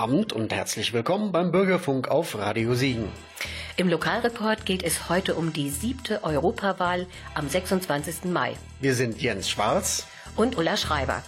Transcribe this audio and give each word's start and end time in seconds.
Abend 0.00 0.32
und 0.32 0.50
herzlich 0.50 0.94
willkommen 0.94 1.30
beim 1.30 1.52
Bürgerfunk 1.52 2.08
auf 2.08 2.38
Radio 2.38 2.72
Siegen. 2.74 3.10
Im 3.76 3.86
Lokalreport 3.86 4.64
geht 4.64 4.82
es 4.82 5.10
heute 5.10 5.34
um 5.34 5.52
die 5.52 5.68
siebte 5.68 6.24
Europawahl 6.24 7.06
am 7.34 7.50
26. 7.50 8.24
Mai. 8.24 8.56
Wir 8.80 8.94
sind 8.94 9.20
Jens 9.20 9.50
Schwarz 9.50 10.06
und 10.36 10.56
Ulla 10.56 10.78
Schreiber. 10.78 11.22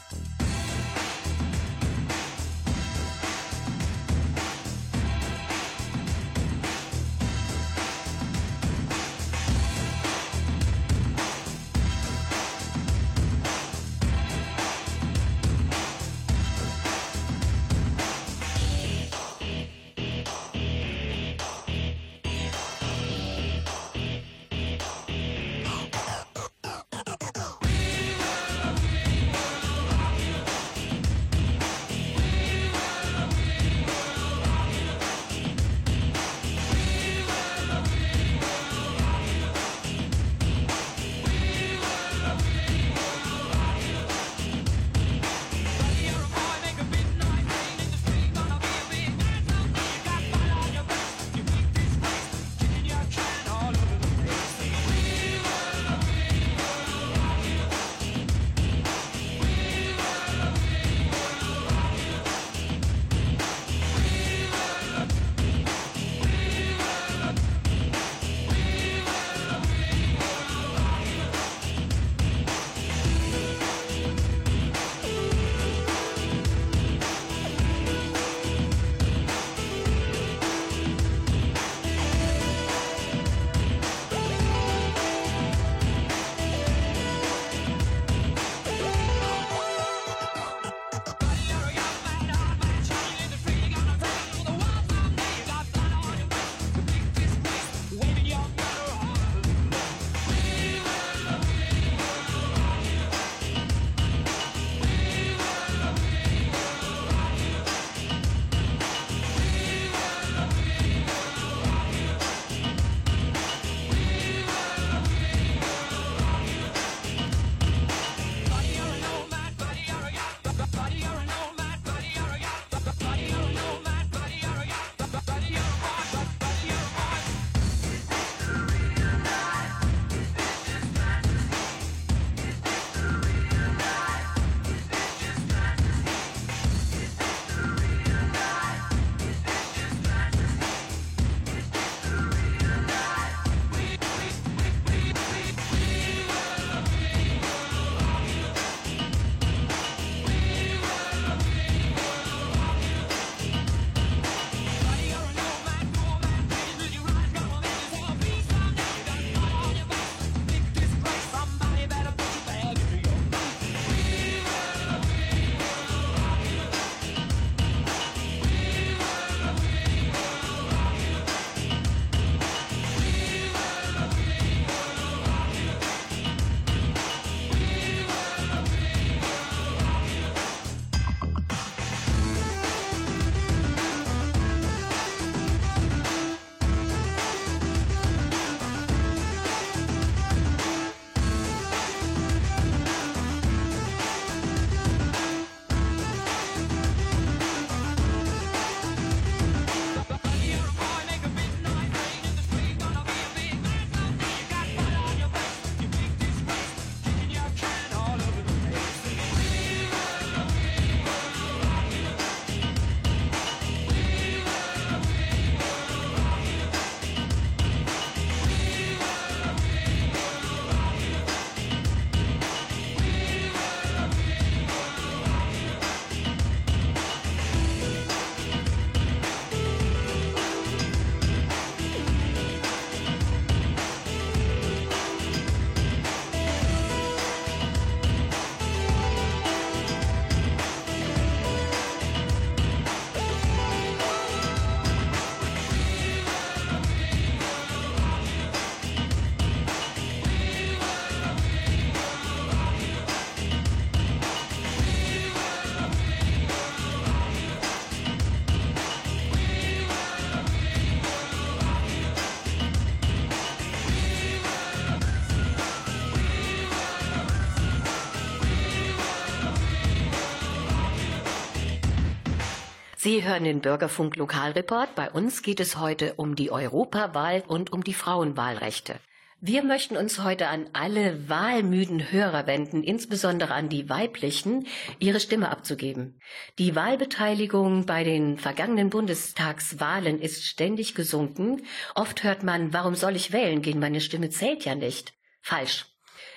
Sie 273.12 273.24
hören 273.24 273.44
den 273.44 273.60
Bürgerfunk 273.60 274.16
Lokalreport. 274.16 274.94
Bei 274.94 275.10
uns 275.10 275.42
geht 275.42 275.60
es 275.60 275.76
heute 275.76 276.14
um 276.14 276.34
die 276.34 276.50
Europawahl 276.50 277.44
und 277.46 277.70
um 277.70 277.84
die 277.84 277.92
Frauenwahlrechte. 277.92 278.98
Wir 279.38 279.62
möchten 279.62 279.98
uns 279.98 280.22
heute 280.24 280.46
an 280.46 280.70
alle 280.72 281.28
wahlmüden 281.28 282.10
Hörer 282.10 282.46
wenden, 282.46 282.82
insbesondere 282.82 283.52
an 283.52 283.68
die 283.68 283.90
weiblichen, 283.90 284.66
ihre 284.98 285.20
Stimme 285.20 285.50
abzugeben. 285.50 286.22
Die 286.58 286.74
Wahlbeteiligung 286.74 287.84
bei 287.84 288.02
den 288.02 288.38
vergangenen 288.38 288.88
Bundestagswahlen 288.88 290.18
ist 290.18 290.46
ständig 290.46 290.94
gesunken. 290.94 291.66
Oft 291.94 292.24
hört 292.24 292.42
man, 292.42 292.72
warum 292.72 292.94
soll 292.94 293.14
ich 293.14 293.30
wählen 293.30 293.60
gehen, 293.60 293.78
meine 293.78 294.00
Stimme 294.00 294.30
zählt 294.30 294.64
ja 294.64 294.74
nicht. 294.74 295.12
Falsch. 295.42 295.91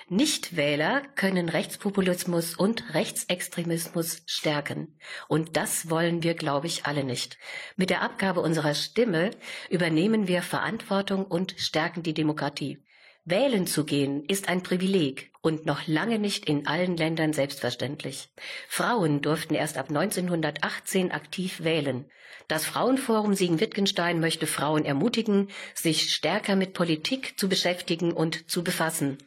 Nichtwähler 0.08 1.02
können 1.16 1.48
Rechtspopulismus 1.48 2.54
und 2.54 2.94
Rechtsextremismus 2.94 4.22
stärken. 4.26 4.96
Und 5.26 5.56
das 5.56 5.90
wollen 5.90 6.22
wir, 6.22 6.34
glaube 6.34 6.68
ich, 6.68 6.86
alle 6.86 7.02
nicht. 7.02 7.38
Mit 7.74 7.90
der 7.90 8.02
Abgabe 8.02 8.40
unserer 8.40 8.74
Stimme 8.74 9.32
übernehmen 9.68 10.28
wir 10.28 10.42
Verantwortung 10.42 11.24
und 11.24 11.56
stärken 11.58 12.04
die 12.04 12.14
Demokratie. 12.14 12.84
Wählen 13.24 13.66
zu 13.66 13.84
gehen 13.84 14.24
ist 14.26 14.48
ein 14.48 14.62
Privileg 14.62 15.32
und 15.40 15.66
noch 15.66 15.88
lange 15.88 16.20
nicht 16.20 16.48
in 16.48 16.68
allen 16.68 16.96
Ländern 16.96 17.32
selbstverständlich. 17.32 18.28
Frauen 18.68 19.22
durften 19.22 19.56
erst 19.56 19.76
ab 19.76 19.88
1918 19.88 21.10
aktiv 21.10 21.64
wählen. 21.64 22.08
Das 22.46 22.64
Frauenforum 22.64 23.34
Siegen-Wittgenstein 23.34 24.20
möchte 24.20 24.46
Frauen 24.46 24.84
ermutigen, 24.84 25.48
sich 25.74 26.14
stärker 26.14 26.54
mit 26.54 26.74
Politik 26.74 27.36
zu 27.40 27.48
beschäftigen 27.48 28.12
und 28.12 28.48
zu 28.48 28.62
befassen. 28.62 29.18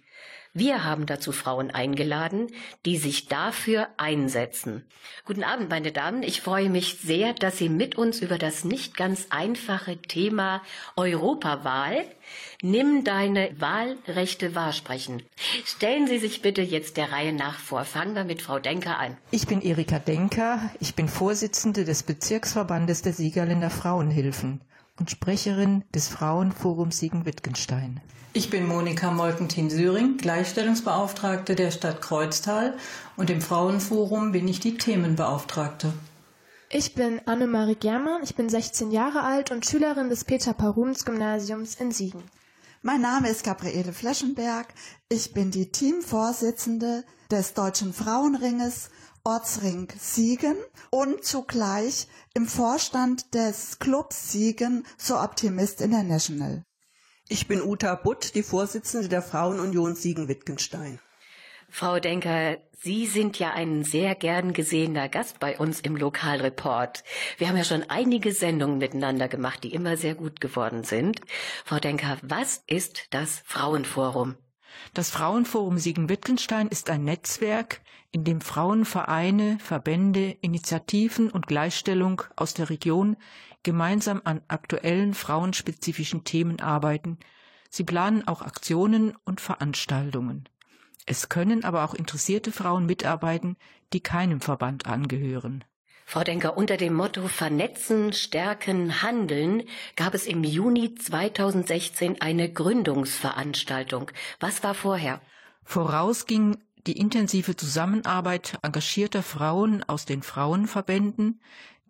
Wir 0.54 0.84
haben 0.84 1.06
dazu 1.06 1.32
Frauen 1.32 1.72
eingeladen, 1.72 2.48
die 2.86 2.98
sich 2.98 3.28
dafür 3.28 3.88
einsetzen. 3.98 4.84
Guten 5.26 5.44
Abend, 5.44 5.70
meine 5.70 5.92
Damen. 5.92 6.24
Ich 6.24 6.42
freue 6.42 6.70
mich 6.70 6.98
sehr, 7.02 7.34
dass 7.34 7.58
Sie 7.58 7.70
mit 7.70 7.96
uns 7.96 8.22
über 8.22 8.38
das 8.38 8.64
nicht 8.64 8.98
ganz 8.98 9.28
einfache 9.30 10.02
Thema 10.02 10.62
Europawahl 10.96 12.06
Nimm 12.62 13.06
deine 13.06 13.52
Wahlrechte 13.58 14.54
wahr 14.54 14.74
sprechen. 14.74 15.24
Stellen 15.64 16.08
Sie 16.08 16.20
sich 16.20 16.42
bitte 16.42 16.62
jetzt 16.62 16.98
der 16.98 17.12
Reihe 17.12 17.32
nach 17.32 17.58
vor. 17.58 17.86
Fangen 17.86 18.16
wir 18.16 18.26
mit 18.26 18.42
Frau 18.42 18.60
Denker 18.60 19.00
an. 19.00 19.18
Ich 19.32 19.48
bin 19.48 19.62
Erika 19.62 19.98
Denker. 20.00 20.70
Ich 20.82 20.94
bin 20.96 21.08
Vorsitzende 21.08 21.86
des 21.86 22.04
Bezirksverbandes 22.04 23.02
der 23.02 23.14
Siegerländer 23.14 23.70
Frauenhilfen 23.70 24.62
und 25.00 25.10
Sprecherin 25.10 25.86
des 25.96 26.10
Frauenforums 26.10 26.98
Siegen-Wittgenstein. 26.98 28.02
Ich 28.32 28.52
bin 28.52 28.68
Monika 28.68 29.10
Molkentin-Syring, 29.10 30.18
Gleichstellungsbeauftragte 30.18 31.56
der 31.56 31.72
Stadt 31.72 32.00
Kreuztal 32.00 32.78
und 33.18 33.32
im 33.32 33.42
Frauenforum 33.42 34.32
bin 34.32 34.48
ich 34.48 34.60
die 34.60 34.78
Themenbeauftragte. 34.78 35.92
Ich 36.70 36.94
bin 36.94 37.20
Annemarie 37.26 37.74
Germann, 37.74 38.22
ich 38.22 38.36
bin 38.36 38.48
16 38.48 38.92
Jahre 38.92 39.24
alt 39.24 39.50
und 39.50 39.66
Schülerin 39.66 40.10
des 40.10 40.26
Peter-Paruns-Gymnasiums 40.26 41.74
in 41.76 41.92
Siegen. 41.92 42.22
Mein 42.84 43.02
Name 43.02 43.30
ist 43.30 43.44
Gabriele 43.44 43.94
Fleschenberg. 43.94 44.68
Ich 45.10 45.34
bin 45.34 45.50
die 45.50 45.72
Teamvorsitzende 45.72 47.06
des 47.32 47.56
Deutschen 47.56 47.94
Frauenringes 47.94 48.92
Ortsring 49.24 49.88
Siegen 50.00 50.56
und 50.92 51.24
zugleich 51.24 52.08
im 52.36 52.46
Vorstand 52.46 53.34
des 53.34 53.80
Clubs 53.80 54.32
Siegen 54.32 54.86
So 55.00 55.20
Optimist 55.20 55.82
International. 55.82 56.64
Ich 57.32 57.48
bin 57.48 57.62
Uta 57.62 57.94
Butt, 57.94 58.34
die 58.34 58.42
Vorsitzende 58.42 59.08
der 59.08 59.22
Frauenunion 59.22 59.94
Siegen-Wittgenstein. 59.94 60.98
Frau 61.70 62.00
Denker, 62.00 62.58
Sie 62.82 63.06
sind 63.06 63.38
ja 63.38 63.52
ein 63.52 63.84
sehr 63.84 64.16
gern 64.16 64.52
gesehener 64.52 65.10
Gast 65.10 65.40
bei 65.40 65.60
uns 65.60 65.80
im 65.80 65.96
Lokalreport. 65.96 67.04
Wir 67.38 67.48
haben 67.48 67.58
ja 67.58 67.64
schon 67.64 67.84
einige 67.84 68.32
Sendungen 68.32 68.80
miteinander 68.80 69.28
gemacht, 69.28 69.64
die 69.64 69.76
immer 69.76 69.96
sehr 69.96 70.16
gut 70.16 70.42
geworden 70.42 70.84
sind. 70.84 71.22
Frau 71.66 71.78
Denker, 71.78 72.18
was 72.24 72.64
ist 72.66 73.06
das 73.12 73.44
Frauenforum? 73.46 74.36
Das 74.96 75.12
Frauenforum 75.12 75.78
Siegen-Wittgenstein 75.78 76.68
ist 76.68 76.90
ein 76.90 77.04
Netzwerk, 77.04 77.82
in 78.12 78.24
dem 78.24 78.42
Frauenvereine, 78.42 79.60
Verbände, 79.60 80.36
Initiativen 80.42 81.30
und 81.30 81.46
Gleichstellung 81.46 82.24
aus 82.36 82.56
der 82.56 82.72
Region 82.72 83.18
gemeinsam 83.64 84.22
an 84.24 84.42
aktuellen 84.48 85.14
frauenspezifischen 85.14 86.24
Themen 86.24 86.60
arbeiten. 86.60 87.18
Sie 87.70 87.84
planen 87.84 88.28
auch 88.28 88.42
Aktionen 88.42 89.16
und 89.26 89.42
Veranstaltungen. 89.42 90.48
Es 91.06 91.30
können 91.30 91.64
aber 91.64 91.84
auch 91.86 91.94
interessierte 91.94 92.52
Frauen 92.52 92.86
mitarbeiten, 92.86 93.58
die 93.94 94.02
keinem 94.02 94.42
Verband 94.42 94.86
angehören. 94.86 95.64
Frau 96.06 96.24
Denker, 96.24 96.58
unter 96.58 96.76
dem 96.76 96.96
Motto 96.96 97.28
Vernetzen, 97.28 98.14
Stärken, 98.14 99.04
Handeln 99.04 99.64
gab 99.96 100.16
es 100.16 100.26
im 100.26 100.44
Juni 100.44 100.96
2016 100.96 102.20
eine 102.20 102.52
Gründungsveranstaltung. 102.52 104.10
Was 104.40 104.64
war 104.64 104.74
vorher? 104.74 105.22
Voraus 105.64 106.26
ging 106.26 106.58
die 106.88 106.98
intensive 106.98 107.56
Zusammenarbeit 107.56 108.58
engagierter 108.64 109.22
Frauen 109.22 109.84
aus 109.84 110.06
den 110.06 110.24
Frauenverbänden, 110.24 111.42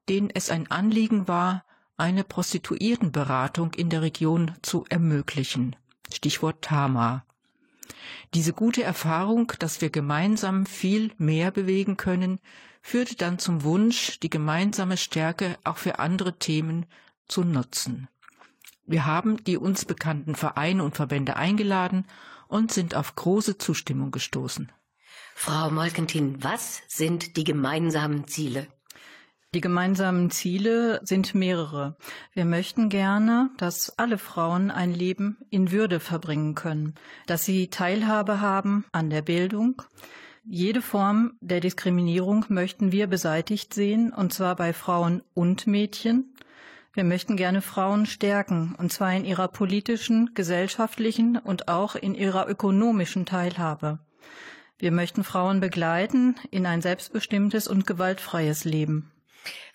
denen 0.10 0.30
es 0.34 0.50
ein 0.50 0.70
Anliegen 0.72 1.28
war, 1.28 1.64
eine 1.98 2.24
Prostituiertenberatung 2.24 3.74
in 3.74 3.90
der 3.90 4.02
Region 4.02 4.54
zu 4.62 4.86
ermöglichen. 4.90 5.76
Stichwort 6.12 6.64
Tama. 6.64 7.26
Diese 8.34 8.54
gute 8.54 8.84
Erfahrung, 8.84 9.52
dass 9.60 9.82
wir 9.82 9.90
gemeinsam 9.90 10.66
viel 10.66 11.12
mehr 11.18 11.52
bewegen 11.52 11.98
können, 11.98 12.40
führte 12.82 13.16
dann 13.16 13.40
zum 13.40 13.64
Wunsch, 13.64 14.20
die 14.20 14.30
gemeinsame 14.30 14.98
Stärke 14.98 15.58
auch 15.64 15.78
für 15.78 16.00
andere 16.00 16.38
Themen 16.38 16.86
zu 17.28 17.44
nutzen. 17.44 18.08
Wir 18.86 19.06
haben 19.06 19.44
die 19.44 19.58
uns 19.58 19.86
bekannten 19.86 20.36
Vereine 20.36 20.84
und 20.84 20.96
Verbände 20.96 21.36
eingeladen 21.36 22.08
und 22.48 22.72
sind 22.72 22.96
auf 22.96 23.16
große 23.16 23.58
Zustimmung 23.58 24.12
gestoßen. 24.12 24.72
Frau 25.36 25.70
Molkentin, 25.70 26.44
was 26.44 26.82
sind 26.88 27.38
die 27.38 27.44
gemeinsamen 27.44 28.28
Ziele? 28.28 28.68
Die 29.56 29.62
gemeinsamen 29.62 30.30
Ziele 30.30 31.02
sind 31.04 31.34
mehrere. 31.34 31.98
Wir 32.34 32.46
möchten 32.46 32.88
gerne, 32.90 33.50
dass 33.58 33.98
alle 33.98 34.20
Frauen 34.20 34.70
ein 34.70 34.94
Leben 34.94 35.40
in 35.50 35.72
Würde 35.72 36.00
verbringen 36.00 36.54
können, 36.54 36.94
dass 37.26 37.46
sie 37.46 37.72
Teilhabe 37.72 38.42
haben 38.42 38.86
an 38.92 39.10
der 39.10 39.24
Bildung. 39.24 39.82
Jede 40.46 40.84
Form 40.84 41.34
der 41.42 41.62
Diskriminierung 41.62 42.46
möchten 42.50 42.92
wir 42.92 43.08
beseitigt 43.08 43.74
sehen, 43.74 44.14
und 44.14 44.32
zwar 44.34 44.56
bei 44.56 44.72
Frauen 44.72 45.24
und 45.34 45.66
Mädchen. 45.66 46.36
Wir 46.94 47.04
möchten 47.04 47.36
gerne 47.36 47.64
Frauen 47.64 48.06
stärken, 48.06 48.76
und 48.78 48.94
zwar 48.94 49.16
in 49.16 49.26
ihrer 49.26 49.48
politischen, 49.48 50.36
gesellschaftlichen 50.36 51.38
und 51.38 51.70
auch 51.70 51.96
in 51.96 52.14
ihrer 52.14 52.48
ökonomischen 52.48 53.26
Teilhabe. 53.26 53.98
Wir 54.78 54.92
möchten 54.92 55.24
Frauen 55.24 55.60
begleiten 55.60 56.36
in 56.52 56.68
ein 56.68 56.84
selbstbestimmtes 56.84 57.68
und 57.68 57.88
gewaltfreies 57.88 58.64
Leben. 58.64 59.12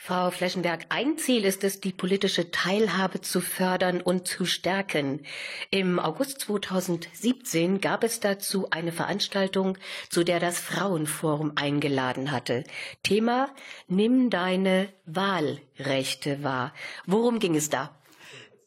Frau 0.07 0.31
Fleschenberg, 0.31 0.85
ein 0.91 1.17
Ziel 1.17 1.47
ist 1.47 1.65
es, 1.65 1.81
die 1.81 1.93
politische 1.93 2.51
Teilhabe 2.51 3.23
zu 3.23 3.41
fördern 3.41 4.03
und 4.03 4.29
zu 4.29 4.45
stärken. 4.45 5.25
Im 5.71 5.99
August 5.99 6.41
2017 6.43 7.81
gab 7.81 8.05
es 8.05 8.21
dazu 8.21 8.69
eine 8.71 8.93
Veranstaltung, 8.93 9.79
zu 10.11 10.23
der 10.23 10.41
das 10.41 10.59
Frauenforum 10.59 11.53
eingeladen 11.57 12.33
hatte. 12.33 12.65
Thema 13.03 13.49
Nimm 13.89 14.29
deine 14.29 14.93
Wahlrechte 15.07 16.43
wahr. 16.43 16.75
Worum 17.07 17.39
ging 17.39 17.57
es 17.57 17.71
da? 17.71 17.99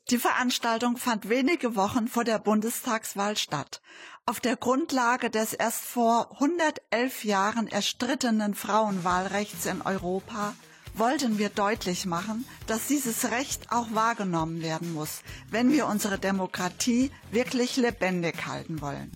Die 0.10 0.18
Veranstaltung 0.18 0.98
fand 0.98 1.30
wenige 1.30 1.76
Wochen 1.76 2.08
vor 2.08 2.24
der 2.24 2.40
Bundestagswahl 2.40 3.38
statt. 3.38 3.82
Auf 4.26 4.40
der 4.40 4.56
Grundlage 4.56 5.30
des 5.30 5.54
erst 5.54 5.86
vor 5.86 6.32
111 6.32 7.26
Jahren 7.26 7.68
erstrittenen 7.68 8.56
Frauenwahlrechts 8.56 9.68
in 9.68 9.84
Europa 9.84 10.56
wollten 11.00 11.38
wir 11.38 11.50
deutlich 11.50 12.06
machen, 12.06 12.46
dass 12.68 12.88
dieses 12.88 13.32
Recht 13.32 13.72
auch 13.72 13.88
wahrgenommen 13.94 14.62
werden 14.62 14.94
muss, 14.94 15.22
wenn 15.50 15.72
wir 15.72 15.88
unsere 15.88 16.18
Demokratie 16.18 17.12
wirklich 17.32 17.76
lebendig 17.78 18.46
halten 18.46 18.82
wollen. 18.82 19.12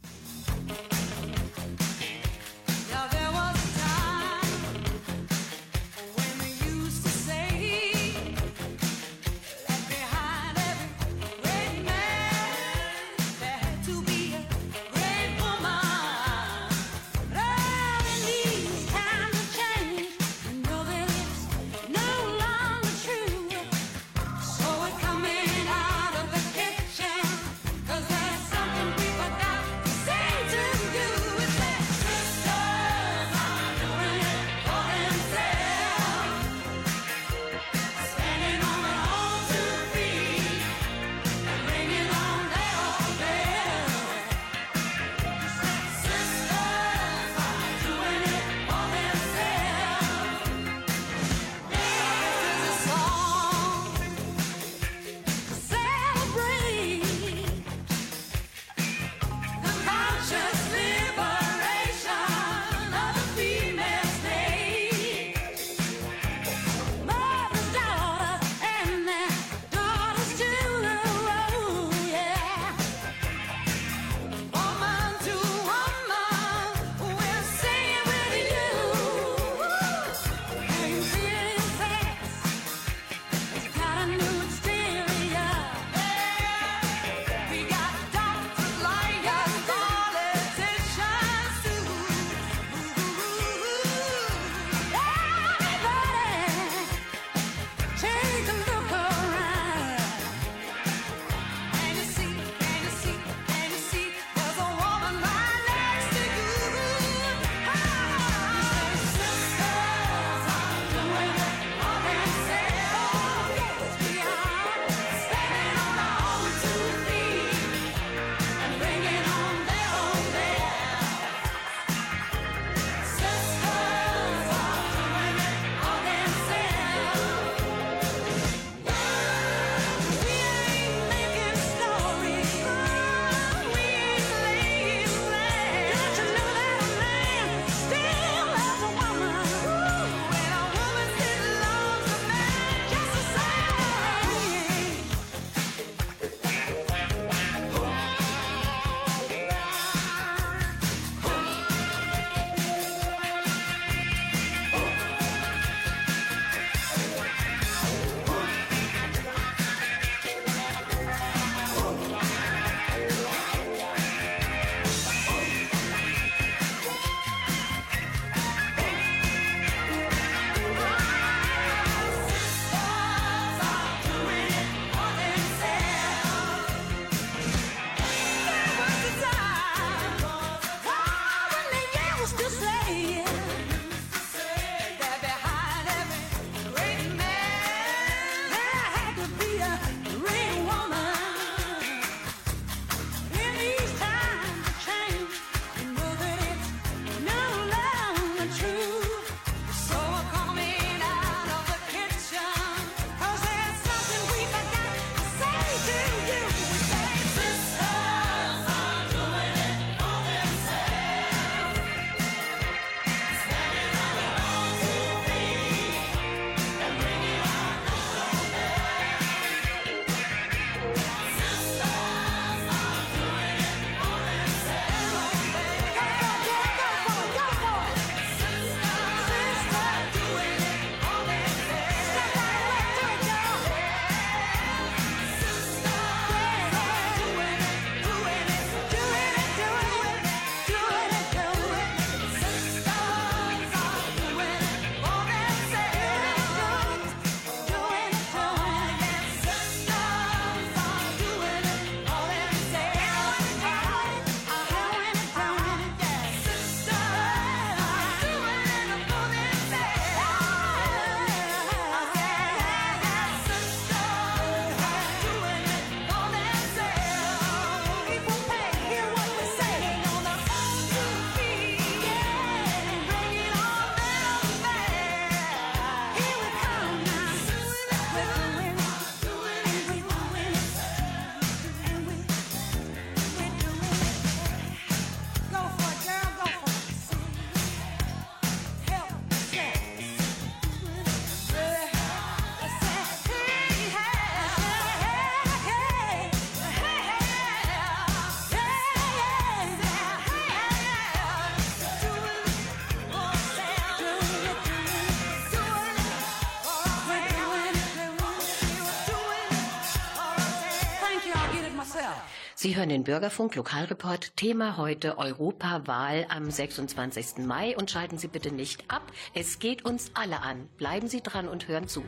Sie 312.62 312.76
hören 312.76 312.90
den 312.90 313.04
Bürgerfunk 313.04 313.56
Lokalreport. 313.56 314.38
Thema 314.38 314.78
heute 314.78 315.18
Europawahl 315.18 316.28
am 316.30 316.52
26. 316.52 317.40
Mai 317.40 317.76
und 317.76 317.90
schalten 317.90 318.20
Sie 318.20 318.28
bitte 318.28 318.52
nicht 318.52 318.84
ab. 318.88 319.02
Es 319.34 319.58
geht 319.58 319.84
uns 319.84 320.12
alle 320.14 320.44
an. 320.44 320.70
Bleiben 320.78 321.08
Sie 321.08 321.22
dran 321.22 321.48
und 321.48 321.68
hören 321.68 321.88
zu. 321.88 322.04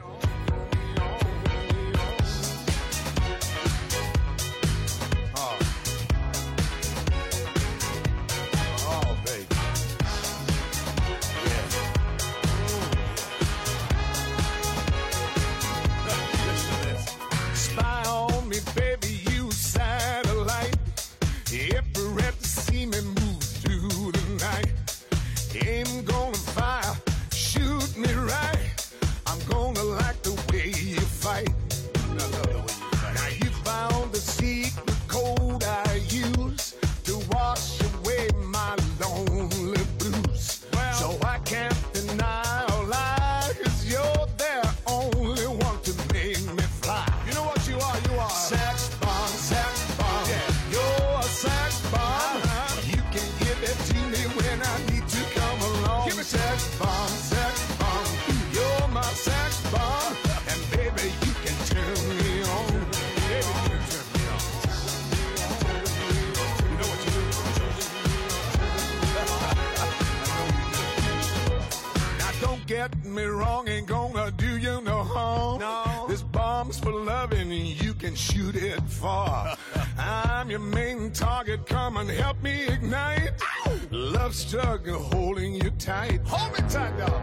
Me 73.13 73.23
wrong, 73.25 73.67
ain't 73.67 73.87
gonna 73.87 74.31
do 74.31 74.57
you 74.57 74.81
no 74.81 75.03
harm. 75.03 75.59
No. 75.59 76.05
This 76.07 76.21
bomb's 76.21 76.79
for 76.79 76.91
loving, 76.91 77.51
and 77.51 77.83
you 77.83 77.93
can 77.93 78.15
shoot 78.15 78.55
it 78.55 78.81
far. 78.83 79.55
I'm 79.97 80.49
your 80.49 80.59
main 80.59 81.11
target, 81.11 81.65
come 81.65 81.97
and 81.97 82.09
help 82.09 82.41
me 82.41 82.65
ignite. 82.65 83.31
Ow! 83.65 83.79
Love 83.91 84.33
struggle 84.35 84.99
holding 84.99 85.53
you 85.53 85.69
tight. 85.71 86.21
Hold 86.25 86.53
me 86.53 86.69
tight, 86.69 86.97
dog. 86.97 87.21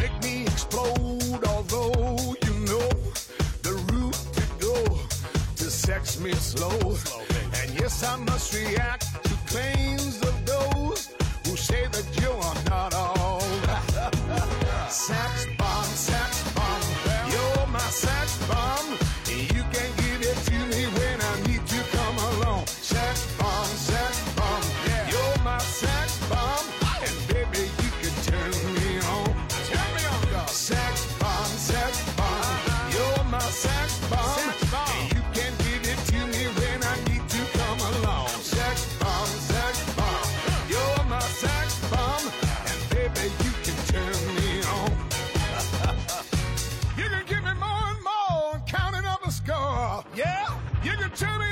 Make 0.00 0.22
me 0.22 0.42
explode, 0.42 1.44
although 1.46 2.34
you 2.44 2.54
know 2.70 2.88
the 3.62 3.74
route 3.92 4.20
to 4.38 4.66
go 4.66 4.98
to 5.56 5.64
sex 5.70 6.20
me 6.20 6.32
slow. 6.32 6.94
slow 6.94 7.22
and 7.62 7.70
yes, 7.78 8.02
I 8.02 8.16
must 8.16 8.54
react 8.54 9.24
to 9.24 9.34
claims 9.46 10.20
of 10.22 10.35
You 51.18 51.45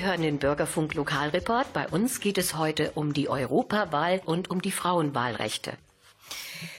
Sie 0.00 0.06
hören 0.06 0.22
den 0.22 0.38
Bürgerfunk 0.38 0.94
Lokalreport. 0.94 1.74
Bei 1.74 1.86
uns 1.86 2.20
geht 2.20 2.38
es 2.38 2.56
heute 2.56 2.92
um 2.94 3.12
die 3.12 3.28
Europawahl 3.28 4.22
und 4.24 4.48
um 4.48 4.62
die 4.62 4.72
Frauenwahlrechte. 4.72 5.74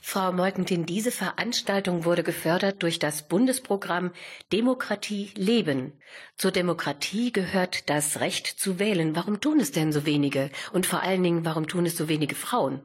Frau 0.02 0.32
Molkentin, 0.32 0.86
diese 0.86 1.12
Veranstaltung 1.12 2.04
wurde 2.04 2.24
gefördert 2.24 2.82
durch 2.82 2.98
das 2.98 3.28
Bundesprogramm 3.28 4.10
Demokratie 4.52 5.30
leben. 5.36 5.92
Zur 6.36 6.50
Demokratie 6.50 7.30
gehört 7.30 7.88
das 7.88 8.18
Recht 8.18 8.48
zu 8.48 8.80
wählen. 8.80 9.14
Warum 9.14 9.40
tun 9.40 9.60
es 9.60 9.70
denn 9.70 9.92
so 9.92 10.04
wenige? 10.04 10.50
Und 10.72 10.84
vor 10.84 11.02
allen 11.02 11.22
Dingen, 11.22 11.44
warum 11.44 11.68
tun 11.68 11.86
es 11.86 11.96
so 11.96 12.08
wenige 12.08 12.34
Frauen? 12.34 12.82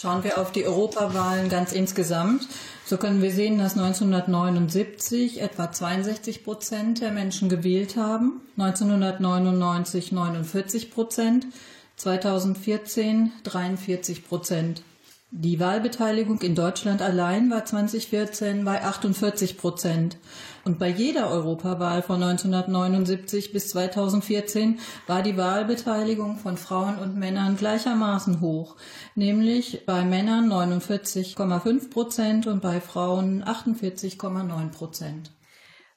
Schauen 0.00 0.24
wir 0.24 0.38
auf 0.38 0.50
die 0.50 0.64
Europawahlen 0.64 1.50
ganz 1.50 1.72
insgesamt, 1.72 2.48
so 2.86 2.96
können 2.96 3.20
wir 3.20 3.32
sehen, 3.32 3.58
dass 3.58 3.76
1979 3.76 5.42
etwa 5.42 5.70
62 5.70 6.42
Prozent 6.42 7.02
der 7.02 7.10
Menschen 7.10 7.50
gewählt 7.50 7.98
haben, 7.98 8.40
1999 8.56 10.10
49 10.10 10.90
Prozent, 10.90 11.48
2014 11.96 13.30
43 13.44 14.26
Prozent. 14.26 14.82
Die 15.32 15.60
Wahlbeteiligung 15.60 16.40
in 16.40 16.54
Deutschland 16.54 17.02
allein 17.02 17.50
war 17.50 17.66
2014 17.66 18.64
bei 18.64 18.82
48 18.82 19.58
Prozent. 19.58 20.16
Und 20.64 20.78
bei 20.78 20.88
jeder 20.88 21.30
Europawahl 21.30 22.02
von 22.02 22.22
1979 22.22 23.52
bis 23.52 23.68
2014 23.70 24.78
war 25.06 25.22
die 25.22 25.36
Wahlbeteiligung 25.36 26.36
von 26.36 26.56
Frauen 26.56 26.98
und 26.98 27.16
Männern 27.16 27.56
gleichermaßen 27.56 28.40
hoch, 28.40 28.76
nämlich 29.14 29.86
bei 29.86 30.04
Männern 30.04 30.50
49,5 30.50 31.90
Prozent 31.90 32.46
und 32.46 32.60
bei 32.60 32.80
Frauen 32.80 33.42
48,9 33.42 34.70
Prozent. 34.70 35.32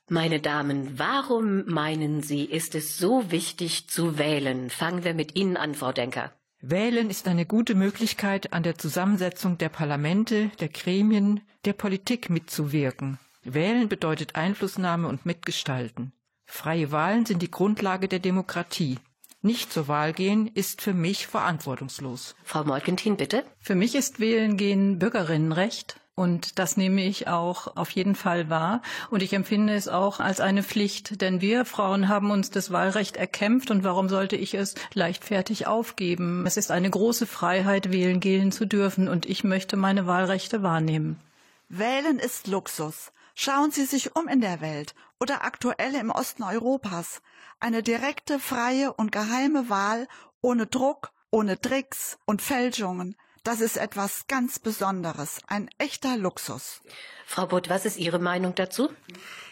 Meine 0.09 0.39
Damen, 0.39 0.99
warum 0.99 1.65
meinen 1.65 2.21
Sie, 2.21 2.43
ist 2.43 2.75
es 2.75 2.97
so 2.97 3.31
wichtig 3.31 3.87
zu 3.89 4.17
wählen? 4.17 4.69
Fangen 4.69 5.03
wir 5.03 5.13
mit 5.13 5.35
Ihnen 5.35 5.57
an, 5.57 5.75
Frau 5.75 5.91
Denker. 5.91 6.31
Wählen 6.61 7.09
ist 7.09 7.27
eine 7.27 7.45
gute 7.45 7.75
Möglichkeit, 7.75 8.53
an 8.53 8.63
der 8.63 8.77
Zusammensetzung 8.77 9.57
der 9.57 9.69
Parlamente, 9.69 10.49
der 10.59 10.69
Gremien, 10.69 11.41
der 11.65 11.73
Politik 11.73 12.29
mitzuwirken. 12.29 13.19
Wählen 13.43 13.89
bedeutet 13.89 14.35
Einflussnahme 14.35 15.07
und 15.07 15.25
Mitgestalten. 15.25 16.13
Freie 16.45 16.91
Wahlen 16.91 17.25
sind 17.25 17.41
die 17.41 17.51
Grundlage 17.51 18.07
der 18.07 18.19
Demokratie. 18.19 18.99
Nicht 19.41 19.73
zur 19.73 19.87
Wahl 19.87 20.13
gehen 20.13 20.47
ist 20.47 20.81
für 20.81 20.93
mich 20.93 21.27
verantwortungslos. 21.27 22.35
Frau 22.43 22.63
Molkentin, 22.63 23.17
bitte. 23.17 23.43
Für 23.59 23.75
mich 23.75 23.95
ist 23.95 24.19
Wählen 24.19 24.55
gehen 24.55 24.99
Bürgerinnenrecht. 24.99 25.99
Und 26.15 26.59
das 26.59 26.77
nehme 26.77 27.03
ich 27.03 27.27
auch 27.27 27.75
auf 27.75 27.89
jeden 27.89 28.13
Fall 28.15 28.49
wahr. 28.49 28.81
Und 29.09 29.23
ich 29.23 29.33
empfinde 29.33 29.73
es 29.73 29.87
auch 29.87 30.19
als 30.19 30.39
eine 30.39 30.61
Pflicht, 30.61 31.21
denn 31.21 31.41
wir 31.41 31.65
Frauen 31.65 32.07
haben 32.07 32.29
uns 32.29 32.51
das 32.51 32.71
Wahlrecht 32.71 33.17
erkämpft. 33.17 33.71
Und 33.71 33.83
warum 33.83 34.09
sollte 34.09 34.35
ich 34.35 34.53
es 34.53 34.75
leichtfertig 34.93 35.65
aufgeben? 35.65 36.45
Es 36.45 36.55
ist 36.55 36.69
eine 36.69 36.89
große 36.89 37.25
Freiheit, 37.25 37.91
wählen 37.91 38.19
gehen 38.19 38.51
zu 38.51 38.65
dürfen. 38.65 39.07
Und 39.07 39.25
ich 39.25 39.43
möchte 39.43 39.75
meine 39.75 40.05
Wahlrechte 40.05 40.61
wahrnehmen. 40.61 41.19
Wählen 41.67 42.19
ist 42.19 42.45
Luxus. 42.47 43.11
Schauen 43.35 43.71
Sie 43.71 43.85
sich 43.85 44.15
um 44.15 44.27
in 44.27 44.41
der 44.41 44.61
Welt 44.61 44.93
oder 45.19 45.43
aktuell 45.43 45.95
im 45.95 46.11
Osten 46.11 46.43
Europas. 46.43 47.21
Eine 47.59 47.81
direkte, 47.81 48.39
freie 48.39 48.93
und 48.93 49.11
geheime 49.11 49.69
Wahl 49.69 50.07
ohne 50.41 50.67
Druck, 50.67 51.11
ohne 51.31 51.59
Tricks 51.59 52.17
und 52.25 52.41
Fälschungen. 52.41 53.15
Das 53.43 53.59
ist 53.59 53.77
etwas 53.77 54.27
ganz 54.27 54.59
Besonderes, 54.59 55.41
ein 55.47 55.69
echter 55.77 56.15
Luxus. 56.15 56.81
Frau 57.25 57.47
Butt, 57.47 57.69
was 57.69 57.85
ist 57.85 57.97
Ihre 57.97 58.19
Meinung 58.19 58.55
dazu? 58.55 58.89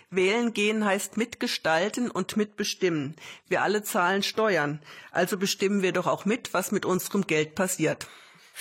Wählen 0.10 0.54
gehen 0.54 0.86
heißt 0.86 1.18
mitgestalten 1.18 2.12
und 2.12 2.38
mitbestimmen. 2.38 3.16
Wir 3.48 3.64
alle 3.64 3.82
zahlen 3.82 4.24
Steuern, 4.24 4.82
also 5.12 5.38
bestimmen 5.38 5.82
wir 5.82 5.94
doch 5.94 6.08
auch 6.08 6.26
mit, 6.26 6.54
was 6.54 6.72
mit 6.72 6.86
unserem 6.86 7.28
Geld 7.28 7.56
passiert. 7.56 8.08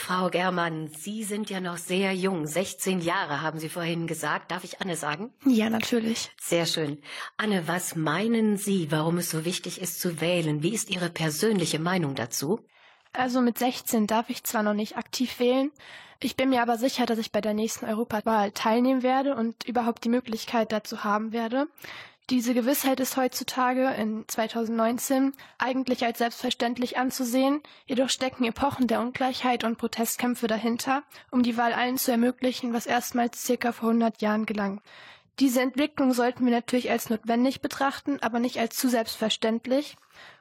Frau 0.01 0.31
Germann, 0.31 0.89
Sie 0.89 1.25
sind 1.25 1.51
ja 1.51 1.61
noch 1.61 1.77
sehr 1.77 2.15
jung. 2.15 2.47
16 2.47 3.01
Jahre 3.01 3.43
haben 3.43 3.59
Sie 3.59 3.69
vorhin 3.69 4.07
gesagt. 4.07 4.51
Darf 4.51 4.65
ich 4.65 4.81
Anne 4.81 4.97
sagen? 4.97 5.33
Ja, 5.45 5.69
natürlich. 5.69 6.31
Sehr 6.41 6.65
schön. 6.65 7.03
Anne, 7.37 7.69
was 7.69 7.97
meinen 7.97 8.57
Sie, 8.57 8.91
warum 8.91 9.19
es 9.19 9.31
so 9.31 9.45
wichtig 9.45 9.81
ist 9.81 10.01
zu 10.01 10.21
wählen? 10.21 10.63
Wie 10.63 10.75
ist 10.75 10.91
Ihre 10.91 11.11
persönliche 11.11 11.79
Meinung 11.79 12.15
dazu? 12.15 12.61
Also 13.13 13.43
mit 13.43 13.59
16 13.59 14.07
darf 14.07 14.31
ich 14.31 14.43
zwar 14.45 14.63
noch 14.63 14.75
nicht 14.75 14.97
aktiv 14.97 15.39
wählen, 15.39 15.71
ich 16.23 16.37
bin 16.37 16.51
mir 16.51 16.61
aber 16.61 16.77
sicher, 16.77 17.07
dass 17.07 17.19
ich 17.19 17.33
bei 17.33 17.41
der 17.41 17.55
nächsten 17.55 17.87
Europawahl 17.87 18.53
teilnehmen 18.53 19.03
werde 19.03 19.35
und 19.35 19.67
überhaupt 19.67 20.05
die 20.05 20.11
Möglichkeit 20.11 20.71
dazu 20.71 21.03
haben 21.03 21.33
werde. 21.33 21.67
Diese 22.31 22.55
Gewissheit 22.55 23.01
ist 23.01 23.17
heutzutage 23.17 23.93
in 23.95 24.25
2019 24.29 25.33
eigentlich 25.59 26.05
als 26.05 26.19
selbstverständlich 26.19 26.97
anzusehen, 26.97 27.61
jedoch 27.87 28.09
stecken 28.09 28.45
Epochen 28.45 28.87
der 28.87 29.01
Ungleichheit 29.01 29.65
und 29.65 29.79
Protestkämpfe 29.79 30.47
dahinter, 30.47 31.03
um 31.33 31.43
die 31.43 31.57
Wahl 31.57 31.73
allen 31.73 31.99
zu 31.99 32.13
ermöglichen, 32.13 32.73
was 32.73 32.87
erstmals 32.87 33.45
circa 33.45 33.73
vor 33.73 33.89
100 33.89 34.23
Jahren 34.23 34.47
gelang. 34.47 34.81
Diese 35.41 35.61
Entwicklung 35.61 36.13
sollten 36.13 36.45
wir 36.45 36.53
natürlich 36.53 36.89
als 36.89 37.11
notwendig 37.11 37.63
betrachten, 37.63 38.19
aber 38.21 38.39
nicht 38.39 38.59
als 38.59 38.77
zu 38.77 38.89
selbstverständlich, 38.89 39.97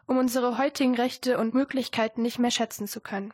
um 0.06 0.18
unsere 0.18 0.60
heutigen 0.60 0.94
Rechte 0.94 1.40
und 1.40 1.56
Möglichkeiten 1.56 2.22
nicht 2.22 2.38
mehr 2.38 2.52
schätzen 2.52 2.88
zu 2.88 3.02
können. 3.02 3.34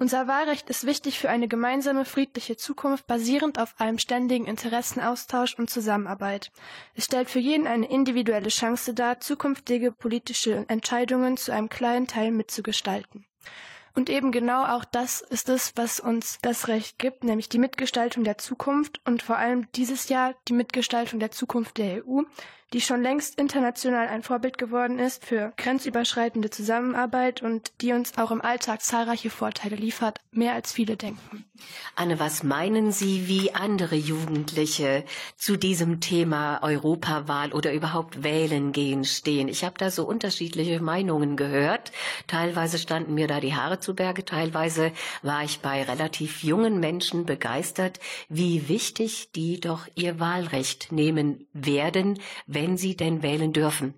Unser 0.00 0.28
Wahlrecht 0.28 0.70
ist 0.70 0.86
wichtig 0.86 1.18
für 1.18 1.28
eine 1.28 1.48
gemeinsame 1.48 2.04
friedliche 2.04 2.56
Zukunft 2.56 3.08
basierend 3.08 3.58
auf 3.58 3.74
einem 3.80 3.98
ständigen 3.98 4.46
Interessenaustausch 4.46 5.58
und 5.58 5.70
Zusammenarbeit. 5.70 6.52
Es 6.94 7.06
stellt 7.06 7.28
für 7.28 7.40
jeden 7.40 7.66
eine 7.66 7.90
individuelle 7.90 8.48
Chance 8.48 8.94
dar, 8.94 9.18
zukünftige 9.18 9.90
politische 9.90 10.64
Entscheidungen 10.68 11.36
zu 11.36 11.50
einem 11.50 11.68
kleinen 11.68 12.06
Teil 12.06 12.30
mitzugestalten. 12.30 13.26
Und 13.96 14.08
eben 14.08 14.30
genau 14.30 14.64
auch 14.64 14.84
das 14.84 15.20
ist 15.20 15.48
es, 15.48 15.72
was 15.74 15.98
uns 15.98 16.38
das 16.42 16.68
Recht 16.68 17.00
gibt, 17.00 17.24
nämlich 17.24 17.48
die 17.48 17.58
Mitgestaltung 17.58 18.22
der 18.22 18.38
Zukunft 18.38 19.00
und 19.04 19.22
vor 19.22 19.38
allem 19.38 19.66
dieses 19.72 20.08
Jahr 20.08 20.36
die 20.46 20.52
Mitgestaltung 20.52 21.18
der 21.18 21.32
Zukunft 21.32 21.78
der 21.78 22.06
EU, 22.06 22.22
die 22.72 22.80
schon 22.80 23.02
längst 23.02 23.38
international 23.38 24.08
ein 24.08 24.22
Vorbild 24.22 24.58
geworden 24.58 24.98
ist 24.98 25.24
für 25.24 25.52
grenzüberschreitende 25.56 26.50
Zusammenarbeit 26.50 27.42
und 27.42 27.72
die 27.80 27.92
uns 27.92 28.18
auch 28.18 28.30
im 28.30 28.42
Alltag 28.42 28.82
zahlreiche 28.82 29.30
Vorteile 29.30 29.76
liefert, 29.76 30.20
mehr 30.30 30.52
als 30.52 30.72
viele 30.72 30.96
denken. 30.96 31.44
Anne, 31.96 32.20
was 32.20 32.42
meinen 32.42 32.92
Sie, 32.92 33.26
wie 33.26 33.54
andere 33.54 33.96
Jugendliche 33.96 35.04
zu 35.36 35.56
diesem 35.56 36.00
Thema 36.00 36.62
Europawahl 36.62 37.52
oder 37.52 37.72
überhaupt 37.72 38.22
wählen 38.22 38.72
gehen 38.72 39.04
stehen? 39.04 39.48
Ich 39.48 39.64
habe 39.64 39.74
da 39.78 39.90
so 39.90 40.06
unterschiedliche 40.06 40.80
Meinungen 40.80 41.36
gehört. 41.36 41.90
Teilweise 42.26 42.78
standen 42.78 43.14
mir 43.14 43.26
da 43.26 43.40
die 43.40 43.54
Haare 43.54 43.80
zu 43.80 43.94
Berge, 43.94 44.24
teilweise 44.24 44.92
war 45.22 45.42
ich 45.42 45.60
bei 45.60 45.82
relativ 45.82 46.42
jungen 46.42 46.78
Menschen 46.80 47.24
begeistert, 47.24 47.98
wie 48.28 48.68
wichtig 48.68 49.32
die 49.32 49.58
doch 49.58 49.88
ihr 49.94 50.20
Wahlrecht 50.20 50.92
nehmen 50.92 51.46
werden, 51.52 52.20
wenn 52.58 52.76
sie 52.76 52.96
denn 52.96 53.22
wählen 53.22 53.52
dürfen. 53.52 53.94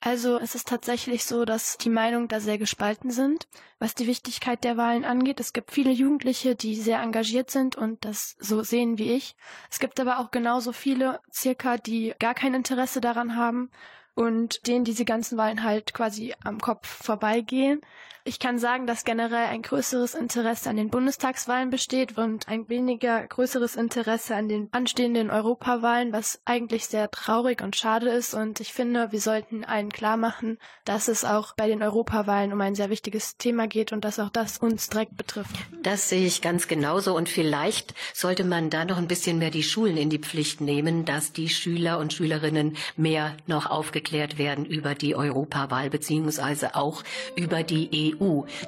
Also 0.00 0.38
es 0.38 0.54
ist 0.54 0.68
tatsächlich 0.68 1.24
so, 1.24 1.46
dass 1.46 1.78
die 1.78 1.88
Meinungen 1.88 2.28
da 2.28 2.40
sehr 2.40 2.58
gespalten 2.58 3.10
sind, 3.10 3.46
was 3.78 3.94
die 3.94 4.06
Wichtigkeit 4.06 4.64
der 4.64 4.76
Wahlen 4.76 5.04
angeht. 5.04 5.40
Es 5.40 5.54
gibt 5.54 5.70
viele 5.70 5.92
Jugendliche, 5.92 6.54
die 6.54 6.74
sehr 6.74 7.00
engagiert 7.00 7.50
sind 7.50 7.76
und 7.76 8.04
das 8.04 8.34
so 8.38 8.62
sehen 8.62 8.98
wie 8.98 9.12
ich. 9.12 9.34
Es 9.70 9.78
gibt 9.78 9.98
aber 9.98 10.18
auch 10.18 10.30
genauso 10.30 10.72
viele 10.72 11.20
circa, 11.32 11.78
die 11.78 12.14
gar 12.18 12.34
kein 12.34 12.52
Interesse 12.52 13.00
daran 13.00 13.36
haben 13.36 13.70
und 14.14 14.66
denen 14.66 14.84
diese 14.84 15.06
ganzen 15.06 15.38
Wahlen 15.38 15.62
halt 15.62 15.94
quasi 15.94 16.34
am 16.44 16.60
Kopf 16.60 16.86
vorbeigehen. 16.86 17.80
Ich 18.24 18.38
kann 18.38 18.58
sagen, 18.58 18.86
dass 18.86 19.04
generell 19.04 19.46
ein 19.46 19.62
größeres 19.62 20.14
Interesse 20.14 20.70
an 20.70 20.76
den 20.76 20.90
Bundestagswahlen 20.90 21.70
besteht 21.70 22.16
und 22.16 22.46
ein 22.46 22.68
weniger 22.68 23.26
größeres 23.26 23.74
Interesse 23.74 24.36
an 24.36 24.48
den 24.48 24.68
anstehenden 24.70 25.28
Europawahlen, 25.28 26.12
was 26.12 26.40
eigentlich 26.44 26.86
sehr 26.86 27.10
traurig 27.10 27.62
und 27.62 27.74
schade 27.74 28.10
ist. 28.10 28.34
Und 28.34 28.60
ich 28.60 28.72
finde, 28.72 29.10
wir 29.10 29.20
sollten 29.20 29.64
allen 29.64 29.90
klar 29.90 30.16
machen, 30.16 30.58
dass 30.84 31.08
es 31.08 31.24
auch 31.24 31.56
bei 31.56 31.66
den 31.66 31.82
Europawahlen 31.82 32.52
um 32.52 32.60
ein 32.60 32.76
sehr 32.76 32.90
wichtiges 32.90 33.36
Thema 33.38 33.66
geht 33.66 33.90
und 33.92 34.04
dass 34.04 34.20
auch 34.20 34.30
das 34.30 34.58
uns 34.58 34.88
direkt 34.88 35.16
betrifft. 35.16 35.56
Das 35.82 36.08
sehe 36.08 36.24
ich 36.24 36.42
ganz 36.42 36.68
genauso. 36.68 37.16
Und 37.16 37.28
vielleicht 37.28 37.92
sollte 38.14 38.44
man 38.44 38.70
da 38.70 38.84
noch 38.84 38.98
ein 38.98 39.08
bisschen 39.08 39.38
mehr 39.38 39.50
die 39.50 39.64
Schulen 39.64 39.96
in 39.96 40.10
die 40.10 40.20
Pflicht 40.20 40.60
nehmen, 40.60 41.04
dass 41.04 41.32
die 41.32 41.48
Schüler 41.48 41.98
und 41.98 42.12
Schülerinnen 42.12 42.76
mehr 42.96 43.36
noch 43.48 43.68
aufgeklärt 43.68 44.38
werden 44.38 44.64
über 44.64 44.94
die 44.94 45.16
Europawahl 45.16 45.90
beziehungsweise 45.90 46.76
auch 46.76 47.02
über 47.34 47.64
die 47.64 48.11
EU. 48.11 48.11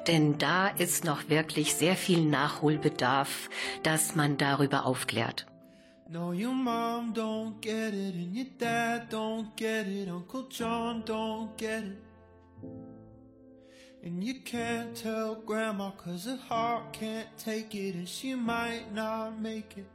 Denn 0.07 0.37
da 0.37 0.67
ist 0.67 1.05
noch 1.05 1.29
wirklich 1.29 1.75
sehr 1.75 1.95
viel 1.95 2.25
Nachholbedarf, 2.25 3.49
dass 3.83 4.15
man 4.15 4.37
darüber 4.37 4.85
aufklärt. 4.85 5.45
No, 6.07 6.31
your 6.31 6.53
mom 6.53 7.13
don't 7.13 7.59
get 7.61 7.93
it, 7.93 8.13
and 8.15 8.35
your 8.35 8.45
dad 8.59 9.09
don't 9.09 9.55
get 9.55 9.87
it, 9.87 10.07
Uncle 10.07 10.45
John 10.49 11.03
don't 11.03 11.57
get 11.57 11.83
it. 11.83 11.97
And 14.03 14.23
you 14.23 14.35
can't 14.43 14.95
tell 14.95 15.35
Grandma 15.35 15.89
cause 15.97 16.25
her 16.25 16.37
heart 16.47 16.93
can't 16.93 17.27
take 17.43 17.73
it, 17.73 17.95
and 17.95 18.07
she 18.07 18.35
might 18.35 18.93
not 18.93 19.41
make 19.41 19.77
it. 19.77 19.87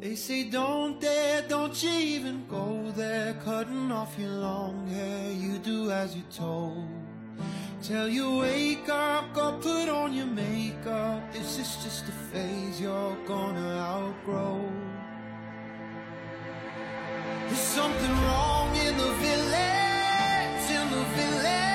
They 0.00 0.14
say 0.14 0.44
don't 0.44 0.98
dare, 0.98 1.42
don't 1.42 1.82
you 1.82 1.90
even 1.90 2.46
go 2.48 2.90
there, 2.96 3.34
cutting 3.44 3.92
off 3.92 4.18
your 4.18 4.30
long 4.30 4.86
hair, 4.88 5.30
you 5.32 5.58
do 5.58 5.90
as 5.90 6.16
you're 6.16 6.24
told. 6.32 6.88
Till 7.82 8.08
you 8.08 8.38
wake 8.38 8.88
up, 8.88 9.32
go 9.34 9.52
put 9.60 9.88
on 9.88 10.12
your 10.12 10.26
makeup. 10.26 11.32
This 11.32 11.58
is 11.58 11.76
just 11.84 12.08
a 12.08 12.12
phase 12.32 12.80
you're 12.80 13.16
gonna 13.26 13.78
outgrow. 13.78 14.60
There's 17.46 17.58
something 17.58 18.14
wrong 18.24 18.74
in 18.76 18.96
the 18.96 19.12
village, 19.26 20.70
in 20.70 20.90
the 20.90 21.04
village. 21.16 21.65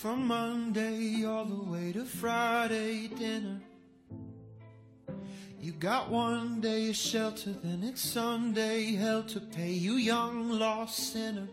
From 0.00 0.26
Monday 0.26 1.26
all 1.26 1.44
the 1.44 1.70
way 1.70 1.92
to 1.92 2.06
Friday 2.06 3.06
dinner. 3.06 3.60
You 5.60 5.72
got 5.72 6.08
one 6.08 6.62
day 6.62 6.88
of 6.88 6.96
shelter, 6.96 7.52
then 7.62 7.82
it's 7.84 8.00
Sunday 8.00 8.94
hell 8.94 9.22
to 9.24 9.40
pay 9.40 9.72
you, 9.72 9.96
young 9.96 10.48
lost 10.58 11.12
sinner. 11.12 11.48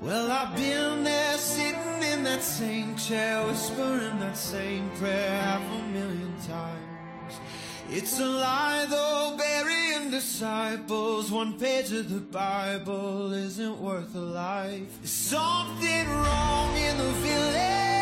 Well, 0.00 0.32
I've 0.32 0.56
been 0.56 1.04
there 1.04 1.36
sitting 1.36 2.02
in 2.10 2.24
that 2.24 2.42
same 2.42 2.96
chair, 2.96 3.46
whispering 3.46 4.18
that 4.20 4.38
same 4.38 4.88
prayer 4.92 5.38
half 5.42 5.60
a 5.60 5.88
million 5.88 6.32
times. 6.48 6.85
It's 7.88 8.18
a 8.18 8.26
lie 8.26 8.84
though, 8.90 9.36
burying 9.38 10.10
disciples. 10.10 11.30
One 11.30 11.58
page 11.58 11.92
of 11.92 12.10
the 12.12 12.20
Bible 12.20 13.32
isn't 13.32 13.78
worth 13.80 14.14
a 14.16 14.18
life. 14.18 14.98
There's 15.00 15.10
something 15.10 16.08
wrong 16.08 16.76
in 16.76 16.98
the 16.98 17.12
village. 17.12 17.95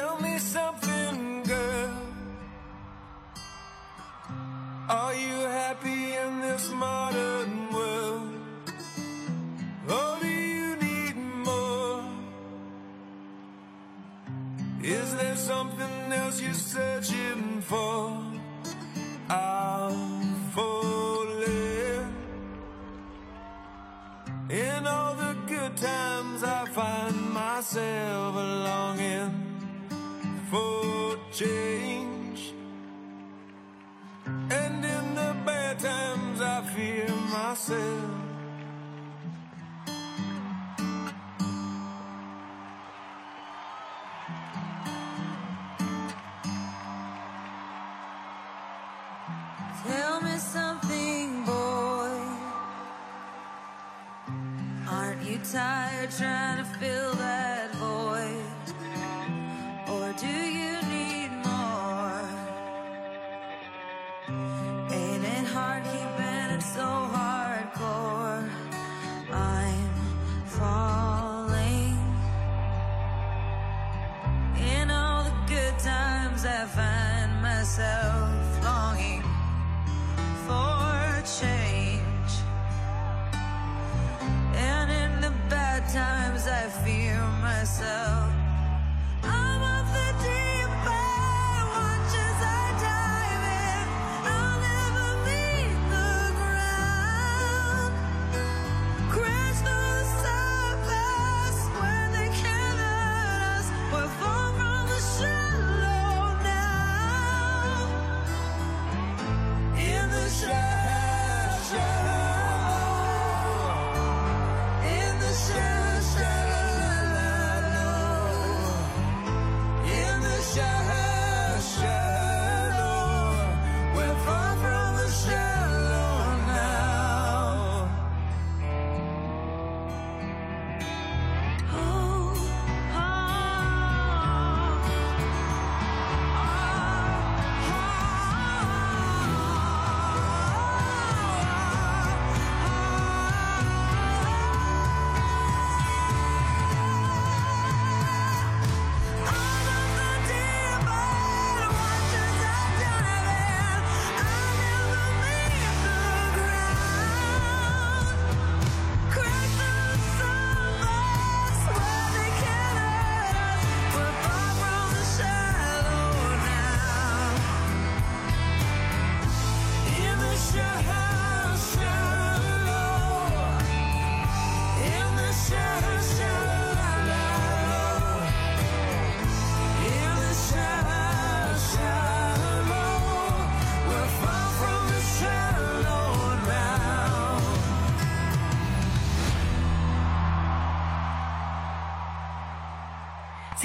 tell 0.00 0.16
me 0.18 0.38
something. 0.38 0.59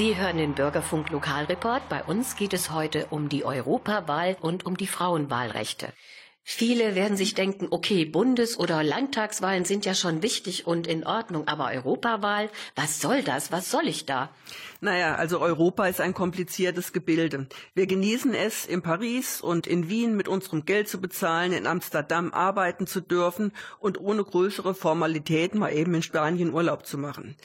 Sie 0.06 0.18
hören 0.18 0.38
den 0.38 0.54
Bürgerfunk 0.54 1.10
Lokalreport. 1.10 1.90
Bei 1.90 2.04
uns 2.04 2.36
geht 2.36 2.54
es 2.54 2.70
heute 2.70 3.08
um 3.10 3.28
die 3.28 3.44
Europawahl 3.44 4.38
und 4.40 4.64
um 4.64 4.78
die 4.78 4.86
Frauenwahlrechte. 4.86 5.92
Viele 6.44 6.94
werden 6.94 7.18
sich 7.18 7.34
denken, 7.34 7.70
okay, 7.72 8.06
Bundes- 8.06 8.60
oder 8.60 8.84
Landtagswahlen 8.84 9.66
sind 9.66 9.84
ja 9.84 9.96
schon 9.96 10.22
wichtig 10.22 10.68
und 10.68 10.86
in 10.86 11.08
Ordnung, 11.08 11.48
aber 11.48 11.72
Europawahl, 11.72 12.52
was 12.76 13.02
soll 13.02 13.24
das? 13.24 13.52
Was 13.52 13.72
soll 13.72 13.88
ich 13.88 14.06
da? 14.06 14.30
Naja, 14.80 15.16
also 15.16 15.40
Europa 15.40 15.88
ist 15.88 16.00
ein 16.02 16.14
kompliziertes 16.14 16.94
Gebilde. 16.94 17.48
Wir 17.74 17.88
genießen 17.88 18.36
es, 18.36 18.68
in 18.68 18.84
Paris 18.84 19.42
und 19.42 19.66
in 19.66 19.90
Wien 19.90 20.16
mit 20.16 20.28
unserem 20.28 20.66
Geld 20.66 20.88
zu 20.88 21.02
bezahlen, 21.02 21.52
in 21.52 21.66
Amsterdam 21.66 22.32
arbeiten 22.32 22.86
zu 22.86 23.02
dürfen 23.02 23.54
und 23.80 24.00
ohne 24.00 24.24
größere 24.24 24.76
Formalitäten 24.76 25.60
mal 25.60 25.74
eben 25.74 25.96
in 25.96 26.04
Spanien 26.04 26.54
Urlaub 26.54 26.86
zu 26.86 27.00
machen. 27.00 27.36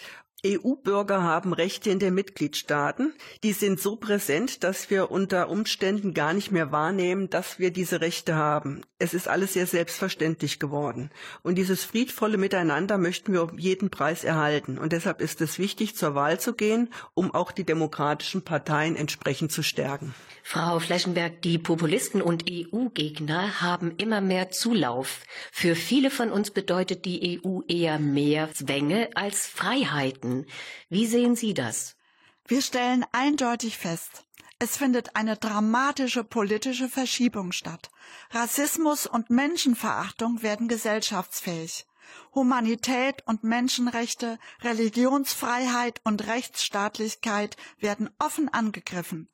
EU-Bürger 0.45 1.23
haben 1.23 1.53
Rechte 1.53 1.91
in 1.91 1.99
den 1.99 2.15
Mitgliedstaaten. 2.15 3.15
Die 3.43 3.53
sind 3.53 3.81
so 3.81 3.97
präsent, 3.97 4.65
dass 4.65 4.91
wir 4.91 5.11
unter 5.11 5.49
Umständen 5.49 6.15
gar 6.15 6.33
nicht 6.33 6.51
mehr 6.51 6.73
wahrnehmen, 6.73 7.29
dass 7.31 7.59
wir 7.59 7.71
diese 7.71 8.01
Rechte 8.01 8.37
haben. 8.37 8.83
Es 9.01 9.15
ist 9.15 9.29
alles 9.29 9.55
sehr 9.55 9.67
selbstverständlich 9.67 10.59
geworden. 10.59 11.11
Und 11.43 11.57
dieses 11.57 11.85
friedvolle 11.85 12.37
Miteinander 12.37 12.99
möchten 12.99 13.33
wir 13.33 13.43
um 13.43 13.59
jeden 13.59 13.89
Preis 13.89 14.25
erhalten. 14.25 14.77
Und 14.79 14.93
deshalb 14.93 15.23
ist 15.23 15.41
es 15.41 15.59
wichtig, 15.59 15.97
zur 15.97 16.15
Wahl 16.15 16.39
zu 16.39 16.53
gehen, 16.53 16.91
um 17.15 17.35
auch 17.35 17.51
die 17.51 17.65
demokratischen 17.65 18.43
Parteien 18.43 18.97
entsprechend 18.97 19.53
zu 19.53 19.63
stärken. 19.63 20.15
Frau 20.43 20.79
Fleschenberg, 20.81 21.41
die 21.41 21.59
Populisten 21.59 22.21
und 22.21 22.45
EU-Gegner 22.51 23.63
haben 23.63 23.95
immer 23.97 24.21
mehr 24.21 24.51
Zulauf. 24.51 25.23
Für 25.51 25.75
viele 25.75 26.11
von 26.11 26.31
uns 26.31 26.51
bedeutet 26.51 27.07
die 27.07 27.41
EU 27.43 27.61
eher 27.69 27.99
mehr 27.99 28.53
Zwänge 28.53 29.09
als 29.15 29.47
Freiheiten. 29.47 30.45
Wie 30.91 31.07
sehen 31.07 31.37
Sie 31.37 31.55
das? 31.55 31.97
Wir 32.47 32.63
stellen 32.63 33.05
eindeutig 33.13 33.79
fest, 33.79 34.25
es 34.63 34.77
findet 34.77 35.17
eine 35.17 35.39
dramatische 35.39 36.23
politische 36.23 36.91
Verschiebung 36.91 37.51
statt. 37.51 37.91
Rassismus 38.31 39.07
und 39.07 39.31
Menschenverachtung 39.31 40.43
werden 40.43 40.69
gesellschaftsfähig. 40.69 41.87
Humanität 42.35 43.27
und 43.27 43.43
Menschenrechte, 43.43 44.39
Religionsfreiheit 44.61 46.03
und 46.05 46.27
Rechtsstaatlichkeit 46.27 47.57
werden 47.79 48.11
offen 48.19 48.51
angegriffen. 48.51 49.31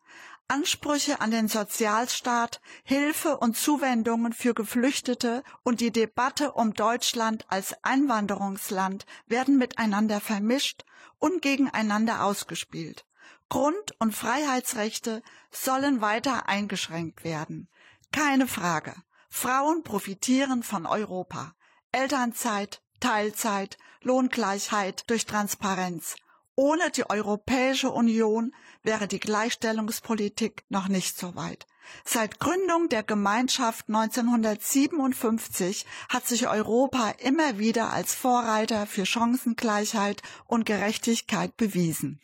Ansprüche 0.47 1.21
an 1.21 1.33
den 1.33 1.49
Sozialstaat, 1.49 2.61
Hilfe 2.85 3.39
und 3.39 3.57
Zuwendungen 3.57 4.33
für 4.33 4.55
Geflüchtete 4.55 5.43
und 5.65 5.81
die 5.81 5.91
Debatte 5.91 6.53
um 6.53 6.73
Deutschland 6.73 7.47
als 7.49 7.75
Einwanderungsland 7.83 9.07
werden 9.27 9.59
miteinander 9.59 10.21
vermischt 10.21 10.85
und 11.19 11.43
gegeneinander 11.43 12.23
ausgespielt. 12.23 13.05
Grund- 13.49 13.95
und 13.99 14.13
Freiheitsrechte 14.15 15.23
sollen 15.51 16.01
weiter 16.01 16.49
eingeschränkt 16.49 17.25
werden. 17.25 17.69
Keine 18.13 18.47
Frage. 18.47 18.95
Frauen 19.29 19.83
profitieren 19.83 20.63
von 20.63 20.87
Europa. 20.87 21.55
Elternzeit, 21.93 22.83
Teilzeit, 23.01 23.79
Lohngleichheit 24.03 25.09
durch 25.11 25.27
Transparenz. 25.27 26.17
Ohne 26.55 26.91
die 26.91 27.09
Europäische 27.09 27.91
Union 27.91 28.55
wäre 28.83 29.07
die 29.07 29.21
Gleichstellungspolitik 29.21 30.65
noch 30.69 30.89
nicht 30.89 31.19
so 31.19 31.35
weit. 31.37 31.67
Seit 32.05 32.41
Gründung 32.41 32.89
der 32.89 33.03
Gemeinschaft 33.03 33.89
1957 33.89 35.87
hat 36.09 36.27
sich 36.27 36.49
Europa 36.49 37.11
immer 37.19 37.59
wieder 37.59 37.93
als 37.93 38.15
Vorreiter 38.15 38.87
für 38.87 39.07
Chancengleichheit 39.07 40.23
und 40.47 40.65
Gerechtigkeit 40.67 41.57
bewiesen. 41.57 42.21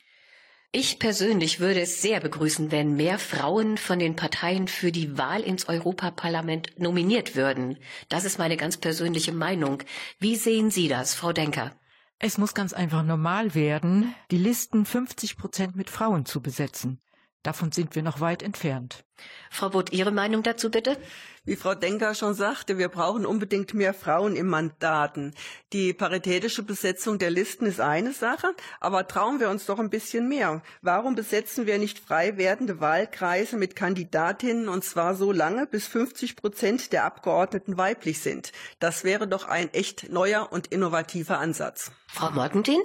Ich 0.75 0.99
persönlich 0.99 1.61
würde 1.61 1.83
es 1.83 2.01
sehr 2.01 2.19
begrüßen, 2.19 2.73
wenn 2.73 2.97
mehr 2.97 3.19
Frauen 3.19 3.77
von 3.77 3.99
den 3.99 4.17
Parteien 4.17 4.69
für 4.69 4.91
die 4.91 5.19
Wahl 5.19 5.43
ins 5.43 5.69
Europaparlament 5.69 6.81
nominiert 6.81 7.37
würden. 7.37 7.77
Das 8.09 8.25
ist 8.25 8.39
meine 8.39 8.57
ganz 8.57 8.79
persönliche 8.79 9.33
Meinung. 9.33 9.83
Wie 10.19 10.35
sehen 10.35 10.71
Sie 10.71 10.89
das, 10.89 11.13
Frau 11.13 11.35
Denker? 11.35 11.77
Es 12.19 12.39
muss 12.39 12.55
ganz 12.55 12.73
einfach 12.73 13.03
normal 13.03 13.55
werden, 13.55 14.15
die 14.31 14.39
Listen 14.39 14.87
50 14.87 15.37
Prozent 15.37 15.77
mit 15.77 15.91
Frauen 15.91 16.25
zu 16.25 16.41
besetzen. 16.41 17.03
Davon 17.43 17.73
sind 17.73 17.97
wir 17.97 18.03
noch 18.03 18.21
weit 18.21 18.43
entfernt. 18.43 19.05
Frau 19.51 19.71
Butt, 19.71 19.93
Ihre 19.93 20.13
Meinung 20.13 20.43
dazu 20.43 20.71
bitte? 20.71 20.97
Wie 21.45 21.57
Frau 21.57 21.75
Denker 21.75 22.15
schon 22.15 22.35
sagte, 22.35 22.79
wir 22.79 22.89
brauchen 22.89 23.27
unbedingt 23.27 23.75
mehr 23.75 23.95
Frauen 23.95 24.37
im 24.37 24.49
Mandaten. 24.49 25.35
Die 25.73 25.93
paritätische 25.93 26.63
Besetzung 26.63 27.19
der 27.19 27.31
Listen 27.31 27.67
ist 27.67 27.81
eine 27.81 28.13
Sache, 28.13 28.55
aber 28.79 29.09
trauen 29.09 29.41
wir 29.41 29.51
uns 29.51 29.67
doch 29.67 29.81
ein 29.81 29.91
bisschen 29.91 30.29
mehr. 30.29 30.63
Warum 30.83 31.17
besetzen 31.17 31.67
wir 31.67 31.79
nicht 31.79 31.99
frei 31.99 32.37
werdende 32.37 32.81
Wahlkreise 32.81 33.57
mit 33.57 33.75
Kandidatinnen 33.75 34.69
und 34.69 34.85
zwar 34.85 35.17
so 35.17 35.33
lange, 35.33 35.67
bis 35.67 35.89
50 35.89 36.37
Prozent 36.37 36.93
der 36.93 37.05
Abgeordneten 37.05 37.77
weiblich 37.77 38.21
sind? 38.21 38.53
Das 38.79 39.03
wäre 39.03 39.27
doch 39.27 39.49
ein 39.49 39.73
echt 39.75 40.11
neuer 40.11 40.53
und 40.53 40.69
innovativer 40.69 41.41
Ansatz. 41.41 41.91
Frau 42.07 42.31
Morgentin? 42.31 42.81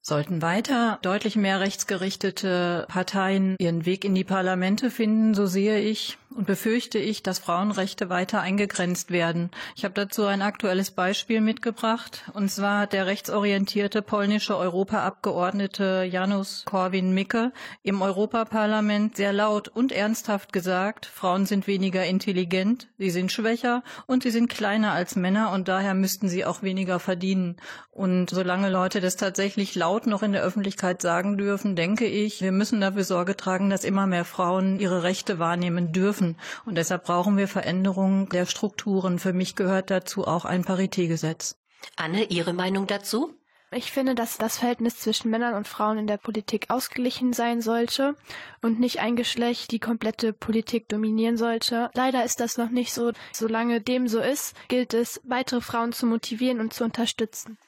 Sollten 0.00 0.42
weiter 0.42 0.98
deutlich 1.02 1.36
mehr 1.36 1.60
rechtsgerichtete 1.60 2.86
Parteien 2.88 3.56
ihren 3.58 3.84
Weg 3.84 4.04
in 4.04 4.14
die 4.14 4.24
Parlamente 4.24 4.90
finden, 4.90 5.34
so 5.34 5.46
sehe 5.46 5.80
ich 5.80 6.18
und 6.38 6.46
befürchte 6.46 7.00
ich, 7.00 7.24
dass 7.24 7.40
Frauenrechte 7.40 8.10
weiter 8.10 8.40
eingegrenzt 8.40 9.10
werden. 9.10 9.50
Ich 9.74 9.84
habe 9.84 9.94
dazu 9.94 10.24
ein 10.24 10.40
aktuelles 10.40 10.92
Beispiel 10.92 11.40
mitgebracht, 11.40 12.30
und 12.32 12.48
zwar 12.48 12.86
der 12.86 13.06
rechtsorientierte 13.06 14.02
polnische 14.02 14.56
Europaabgeordnete 14.56 16.06
Janusz 16.08 16.64
Korwin-Mikke 16.64 17.52
im 17.82 18.02
Europaparlament 18.02 19.16
sehr 19.16 19.32
laut 19.32 19.66
und 19.66 19.90
ernsthaft 19.90 20.52
gesagt, 20.52 21.06
Frauen 21.06 21.44
sind 21.44 21.66
weniger 21.66 22.04
intelligent, 22.04 22.86
sie 22.98 23.10
sind 23.10 23.32
schwächer 23.32 23.82
und 24.06 24.22
sie 24.22 24.30
sind 24.30 24.48
kleiner 24.48 24.92
als 24.92 25.16
Männer 25.16 25.50
und 25.50 25.66
daher 25.66 25.94
müssten 25.94 26.28
sie 26.28 26.44
auch 26.44 26.62
weniger 26.62 27.00
verdienen. 27.00 27.56
Und 27.90 28.30
solange 28.30 28.70
Leute 28.70 29.00
das 29.00 29.16
tatsächlich 29.16 29.74
laut 29.74 30.06
noch 30.06 30.22
in 30.22 30.30
der 30.30 30.44
Öffentlichkeit 30.44 31.02
sagen 31.02 31.36
dürfen, 31.36 31.74
denke 31.74 32.06
ich, 32.06 32.40
wir 32.40 32.52
müssen 32.52 32.80
dafür 32.80 33.02
Sorge 33.02 33.36
tragen, 33.36 33.70
dass 33.70 33.82
immer 33.82 34.06
mehr 34.06 34.24
Frauen 34.24 34.78
ihre 34.78 35.02
Rechte 35.02 35.40
wahrnehmen 35.40 35.90
dürfen. 35.90 36.27
Und 36.64 36.76
deshalb 36.76 37.04
brauchen 37.04 37.36
wir 37.36 37.48
Veränderungen 37.48 38.28
der 38.28 38.46
Strukturen. 38.46 39.18
Für 39.18 39.32
mich 39.32 39.56
gehört 39.56 39.90
dazu 39.90 40.26
auch 40.26 40.44
ein 40.44 40.64
Paritätgesetz. 40.64 41.56
Anne, 41.96 42.24
Ihre 42.24 42.52
Meinung 42.52 42.86
dazu? 42.86 43.34
Ich 43.70 43.92
finde, 43.92 44.14
dass 44.14 44.38
das 44.38 44.58
Verhältnis 44.58 44.98
zwischen 44.98 45.30
Männern 45.30 45.52
und 45.52 45.68
Frauen 45.68 45.98
in 45.98 46.06
der 46.06 46.16
Politik 46.16 46.70
ausgeglichen 46.70 47.34
sein 47.34 47.60
sollte 47.60 48.16
und 48.62 48.80
nicht 48.80 49.00
ein 49.00 49.14
Geschlecht 49.14 49.72
die 49.72 49.78
komplette 49.78 50.32
Politik 50.32 50.88
dominieren 50.88 51.36
sollte. 51.36 51.90
Leider 51.92 52.24
ist 52.24 52.40
das 52.40 52.56
noch 52.56 52.70
nicht 52.70 52.94
so. 52.94 53.12
Solange 53.30 53.82
dem 53.82 54.08
so 54.08 54.20
ist, 54.20 54.56
gilt 54.68 54.94
es, 54.94 55.20
weitere 55.24 55.60
Frauen 55.60 55.92
zu 55.92 56.06
motivieren 56.06 56.60
und 56.60 56.72
zu 56.72 56.82
unterstützen. 56.82 57.58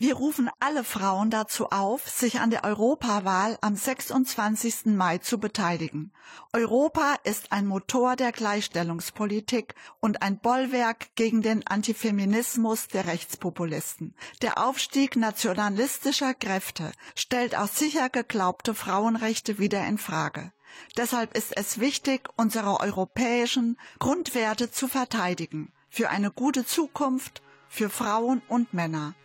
Wir 0.00 0.14
rufen 0.14 0.48
alle 0.60 0.84
Frauen 0.84 1.28
dazu 1.28 1.70
auf, 1.70 2.08
sich 2.08 2.38
an 2.38 2.50
der 2.50 2.62
Europawahl 2.62 3.58
am 3.62 3.74
26. 3.74 4.86
Mai 4.86 5.18
zu 5.18 5.38
beteiligen. 5.38 6.12
Europa 6.52 7.16
ist 7.24 7.50
ein 7.50 7.66
Motor 7.66 8.14
der 8.14 8.30
Gleichstellungspolitik 8.30 9.74
und 9.98 10.22
ein 10.22 10.38
Bollwerk 10.38 11.16
gegen 11.16 11.42
den 11.42 11.66
Antifeminismus 11.66 12.86
der 12.86 13.06
Rechtspopulisten. 13.08 14.14
Der 14.40 14.64
Aufstieg 14.64 15.16
nationalistischer 15.16 16.32
Kräfte 16.32 16.92
stellt 17.16 17.56
auch 17.56 17.66
sicher 17.66 18.08
geglaubte 18.08 18.76
Frauenrechte 18.76 19.58
wieder 19.58 19.84
in 19.84 19.98
Frage. 19.98 20.52
Deshalb 20.96 21.36
ist 21.36 21.56
es 21.56 21.80
wichtig, 21.80 22.28
unsere 22.36 22.78
europäischen 22.78 23.76
Grundwerte 23.98 24.70
zu 24.70 24.86
verteidigen. 24.86 25.72
Für 25.90 26.08
eine 26.10 26.30
gute 26.30 26.64
Zukunft, 26.64 27.42
für 27.68 27.90
Frauen 27.90 28.42
und 28.46 28.72
Männer 28.72 29.16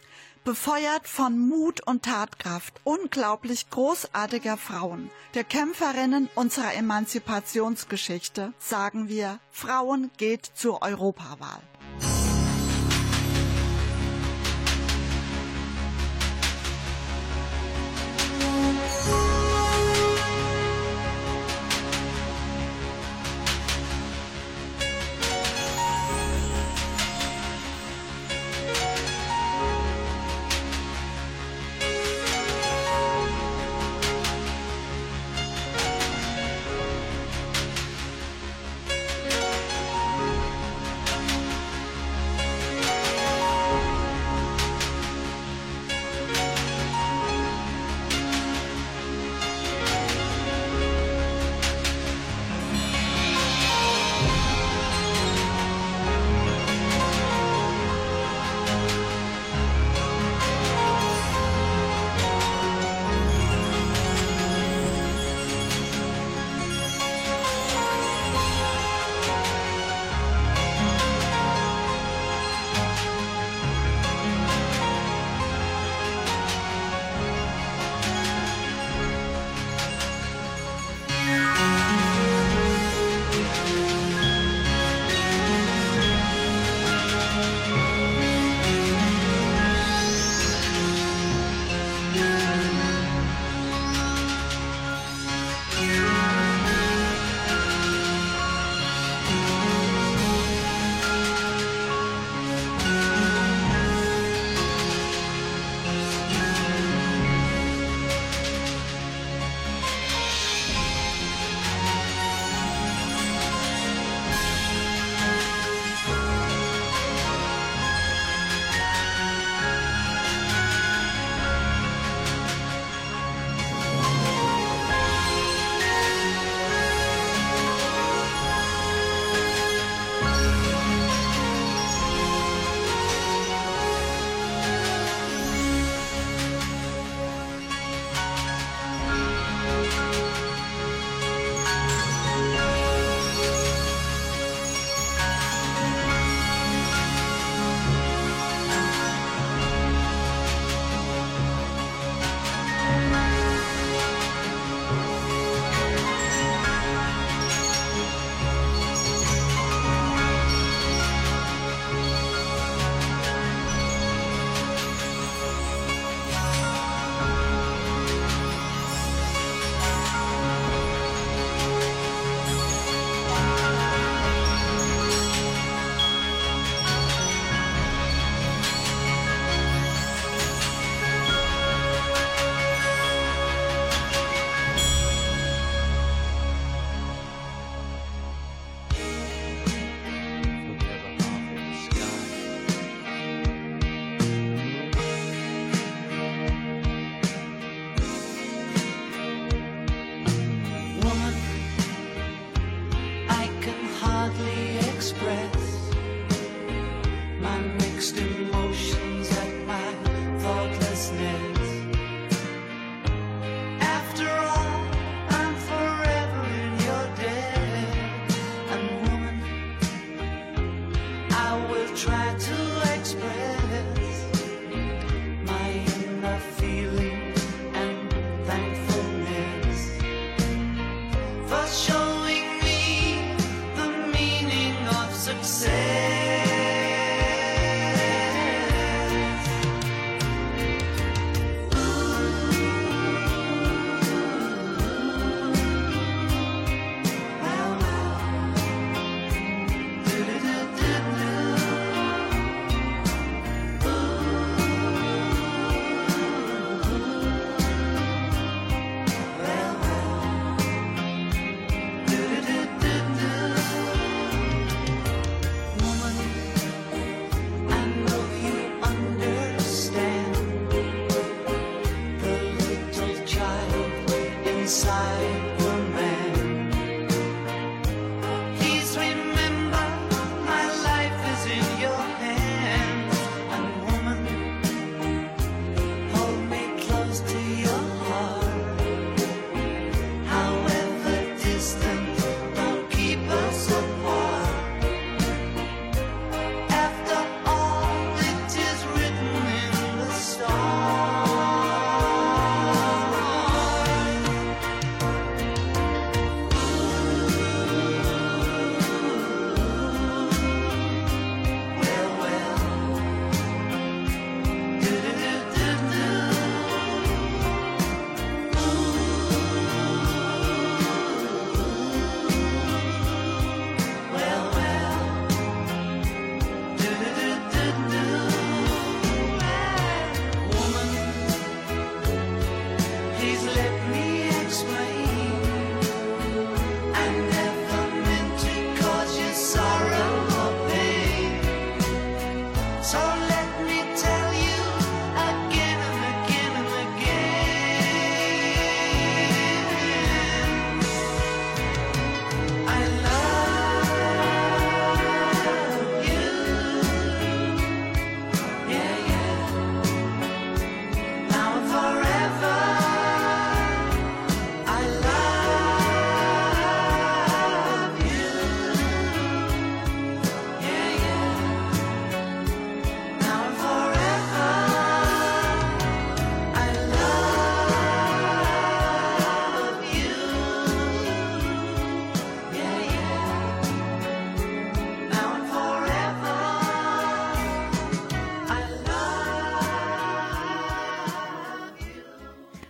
befeuert 0.44 1.08
von 1.08 1.40
Mut 1.40 1.82
und 1.82 2.04
Tatkraft 2.04 2.74
unglaublich 2.84 3.70
großartiger 3.70 4.58
Frauen, 4.58 5.10
der 5.34 5.44
Kämpferinnen 5.44 6.30
unserer 6.36 6.74
Emanzipationsgeschichte, 6.76 8.54
sagen 8.60 9.08
wir, 9.08 9.40
Frauen 9.52 10.12
geht 10.18 10.46
zur 10.46 10.82
Europawahl. 10.82 11.62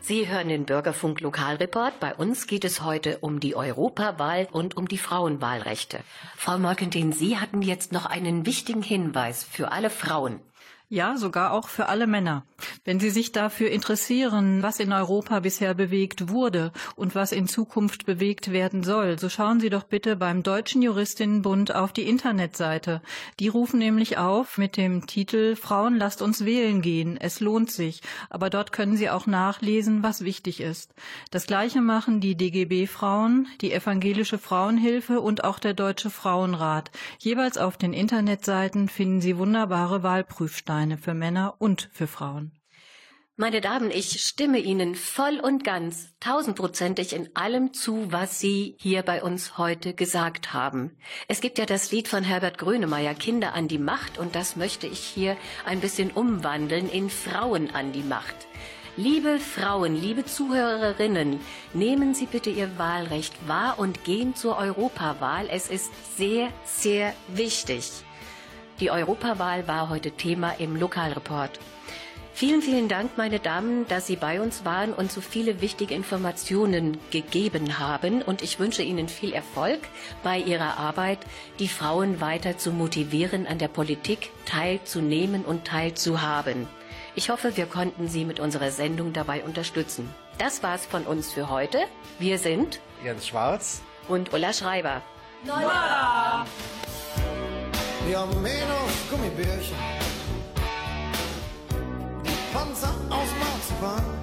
Sie 0.05 0.27
hören 0.27 0.49
den 0.49 0.65
Bürgerfunk 0.65 1.21
Lokalreport. 1.21 2.01
Bei 2.01 2.13
uns 2.13 2.45
geht 2.45 2.65
es 2.65 2.81
heute 2.83 3.19
um 3.19 3.39
die 3.39 3.55
Europawahl 3.55 4.49
und 4.51 4.75
um 4.75 4.89
die 4.89 4.97
Frauenwahlrechte. 4.97 6.01
Frau 6.35 6.57
Molkentin, 6.57 7.13
Sie 7.13 7.37
hatten 7.37 7.61
jetzt 7.61 7.93
noch 7.93 8.05
einen 8.05 8.45
wichtigen 8.45 8.81
Hinweis 8.81 9.45
für 9.45 9.71
alle 9.71 9.89
Frauen. 9.89 10.41
Ja, 10.93 11.17
sogar 11.17 11.53
auch 11.53 11.69
für 11.69 11.87
alle 11.87 12.05
Männer. 12.05 12.45
Wenn 12.85 12.99
Sie 12.99 13.09
sich 13.09 13.31
dafür 13.31 13.71
interessieren, 13.71 14.61
was 14.61 14.79
in 14.79 14.93
Europa 14.93 15.39
bisher 15.39 15.73
bewegt 15.73 16.29
wurde 16.29 16.71
und 16.95 17.15
was 17.15 17.31
in 17.31 17.47
Zukunft 17.47 18.05
bewegt 18.05 18.51
werden 18.51 18.83
soll, 18.83 19.17
so 19.17 19.27
schauen 19.27 19.59
Sie 19.59 19.71
doch 19.71 19.85
bitte 19.85 20.15
beim 20.15 20.43
Deutschen 20.43 20.83
Juristinnenbund 20.83 21.73
auf 21.73 21.93
die 21.93 22.07
Internetseite. 22.07 23.01
Die 23.39 23.47
rufen 23.47 23.79
nämlich 23.79 24.19
auf 24.19 24.59
mit 24.59 24.77
dem 24.77 25.07
Titel 25.07 25.55
Frauen 25.55 25.97
lasst 25.97 26.21
uns 26.21 26.45
wählen 26.45 26.83
gehen. 26.83 27.17
Es 27.19 27.39
lohnt 27.39 27.71
sich. 27.71 28.01
Aber 28.29 28.51
dort 28.51 28.71
können 28.71 28.95
Sie 28.95 29.09
auch 29.09 29.25
nachlesen, 29.25 30.03
was 30.03 30.23
wichtig 30.23 30.61
ist. 30.61 30.93
Das 31.31 31.47
Gleiche 31.47 31.81
machen 31.81 32.21
die 32.21 32.35
DGB 32.35 32.85
Frauen, 32.85 33.47
die 33.61 33.73
Evangelische 33.73 34.37
Frauenhilfe 34.37 35.21
und 35.21 35.43
auch 35.43 35.57
der 35.57 35.73
Deutsche 35.73 36.11
Frauenrat. 36.11 36.91
Jeweils 37.17 37.57
auf 37.57 37.77
den 37.77 37.93
Internetseiten 37.93 38.89
finden 38.89 39.21
Sie 39.21 39.39
wunderbare 39.39 40.03
Wahlprüfsteine 40.03 40.82
für 40.97 41.13
Männer 41.13 41.55
und 41.59 41.89
für 41.91 42.07
Frauen. 42.07 42.51
Meine 43.35 43.61
Damen, 43.61 43.89
ich 43.89 44.21
stimme 44.21 44.59
Ihnen 44.59 44.93
voll 44.93 45.39
und 45.39 45.63
ganz, 45.63 46.13
tausendprozentig 46.19 47.13
in 47.13 47.35
allem 47.35 47.73
zu, 47.73 48.11
was 48.11 48.39
Sie 48.39 48.75
hier 48.79 49.01
bei 49.01 49.23
uns 49.23 49.57
heute 49.57 49.95
gesagt 49.95 50.53
haben. 50.53 50.95
Es 51.27 51.41
gibt 51.41 51.57
ja 51.57 51.65
das 51.65 51.91
Lied 51.91 52.07
von 52.07 52.23
Herbert 52.23 52.59
Grönemeyer, 52.59 53.15
Kinder 53.15 53.55
an 53.55 53.67
die 53.67 53.79
Macht, 53.79 54.19
und 54.19 54.35
das 54.35 54.55
möchte 54.55 54.85
ich 54.85 54.99
hier 54.99 55.35
ein 55.65 55.79
bisschen 55.79 56.11
umwandeln 56.11 56.87
in 56.87 57.09
Frauen 57.09 57.71
an 57.71 57.91
die 57.91 58.03
Macht. 58.03 58.35
Liebe 58.97 59.39
Frauen, 59.39 59.99
liebe 59.99 60.25
Zuhörerinnen, 60.25 61.39
nehmen 61.73 62.13
Sie 62.13 62.27
bitte 62.27 62.51
Ihr 62.51 62.77
Wahlrecht 62.77 63.33
wahr 63.47 63.79
und 63.79 64.03
gehen 64.03 64.35
zur 64.35 64.59
Europawahl. 64.59 65.47
Es 65.49 65.71
ist 65.71 65.91
sehr, 66.15 66.49
sehr 66.65 67.15
wichtig. 67.29 67.89
Die 68.79 68.91
Europawahl 68.91 69.67
war 69.67 69.89
heute 69.89 70.11
Thema 70.11 70.51
im 70.59 70.75
Lokalreport. 70.75 71.59
Vielen, 72.35 72.63
vielen 72.63 72.87
Dank, 72.89 73.15
meine 73.15 73.39
Damen, 73.39 73.87
dass 73.87 74.07
Sie 74.07 74.15
bei 74.15 74.41
uns 74.41 74.65
waren 74.65 74.91
und 74.91 75.11
so 75.11 75.21
viele 75.21 75.61
wichtige 75.61 75.93
Informationen 75.93 76.97
gegeben 77.11 77.77
haben. 77.77 78.23
Und 78.23 78.41
ich 78.41 78.59
wünsche 78.59 78.81
Ihnen 78.81 79.07
viel 79.07 79.33
Erfolg 79.33 79.79
bei 80.23 80.39
Ihrer 80.39 80.77
Arbeit, 80.77 81.19
die 81.59 81.67
Frauen 81.67 82.21
weiter 82.21 82.57
zu 82.57 82.71
motivieren, 82.71 83.45
an 83.45 83.59
der 83.59 83.67
Politik 83.67 84.31
teilzunehmen 84.45 85.45
und 85.45 85.65
teilzuhaben. 85.65 86.67
Ich 87.15 87.29
hoffe, 87.29 87.55
wir 87.55 87.67
konnten 87.67 88.07
Sie 88.07 88.25
mit 88.25 88.39
unserer 88.39 88.71
Sendung 88.71 89.13
dabei 89.13 89.43
unterstützen. 89.43 90.09
Das 90.39 90.63
war's 90.63 90.87
von 90.87 91.03
uns 91.03 91.31
für 91.31 91.49
heute. 91.49 91.83
Wir 92.17 92.39
sind 92.39 92.79
Jens 93.03 93.27
Schwarz 93.27 93.83
und 94.07 94.33
Ulla 94.33 94.53
Schreiber. 94.53 95.03
Nora! 95.45 96.47
Wir 98.05 98.19
haben 98.19 98.41
Mähen 98.41 98.69
auf 98.69 99.09
Gummibärchen, 99.09 99.77
Panzer 102.51 102.93
aus 103.09 103.29
Marzipan. 103.39 104.22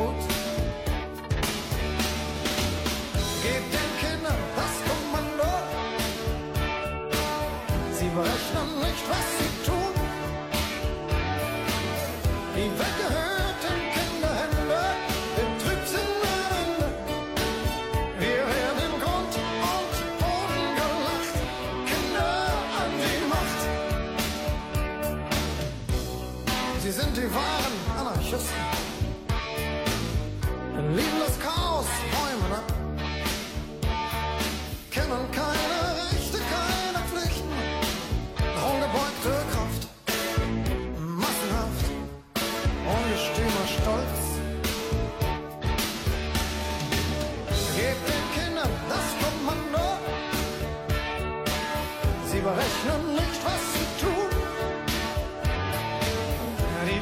Put 0.00 0.29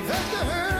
Die 0.08 0.12
Welt 0.14 0.30
gehört 0.30 0.77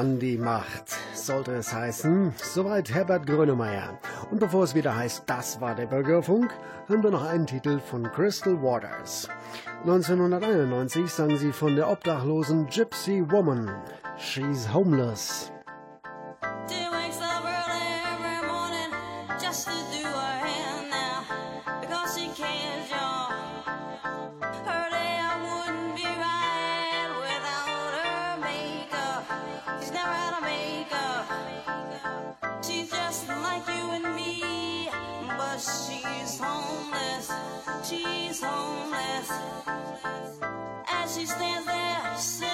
an 0.00 0.18
die 0.18 0.38
Macht, 0.38 0.96
sollte 1.12 1.52
es 1.52 1.74
heißen. 1.74 2.32
Soweit 2.42 2.90
Herbert 2.90 3.26
Grönemeyer. 3.26 3.98
Und 4.30 4.40
bevor 4.40 4.64
es 4.64 4.74
wieder 4.74 4.96
heißt, 4.96 5.24
das 5.26 5.60
war 5.60 5.74
der 5.74 5.84
Bürgerfunk, 5.84 6.50
hören 6.86 7.02
wir 7.02 7.10
noch 7.10 7.28
einen 7.28 7.46
Titel 7.46 7.80
von 7.80 8.04
Crystal 8.04 8.62
Waters. 8.62 9.28
1991 9.82 11.10
sang 11.10 11.36
sie 11.36 11.52
von 11.52 11.76
der 11.76 11.90
obdachlosen 11.90 12.66
Gypsy 12.68 13.22
Woman. 13.30 13.70
She's 14.16 14.72
homeless. 14.72 15.52
She's 38.00 38.40
homeless. 38.42 39.30
As 40.88 41.14
she 41.14 41.26
stands 41.26 41.66
there, 41.66 42.49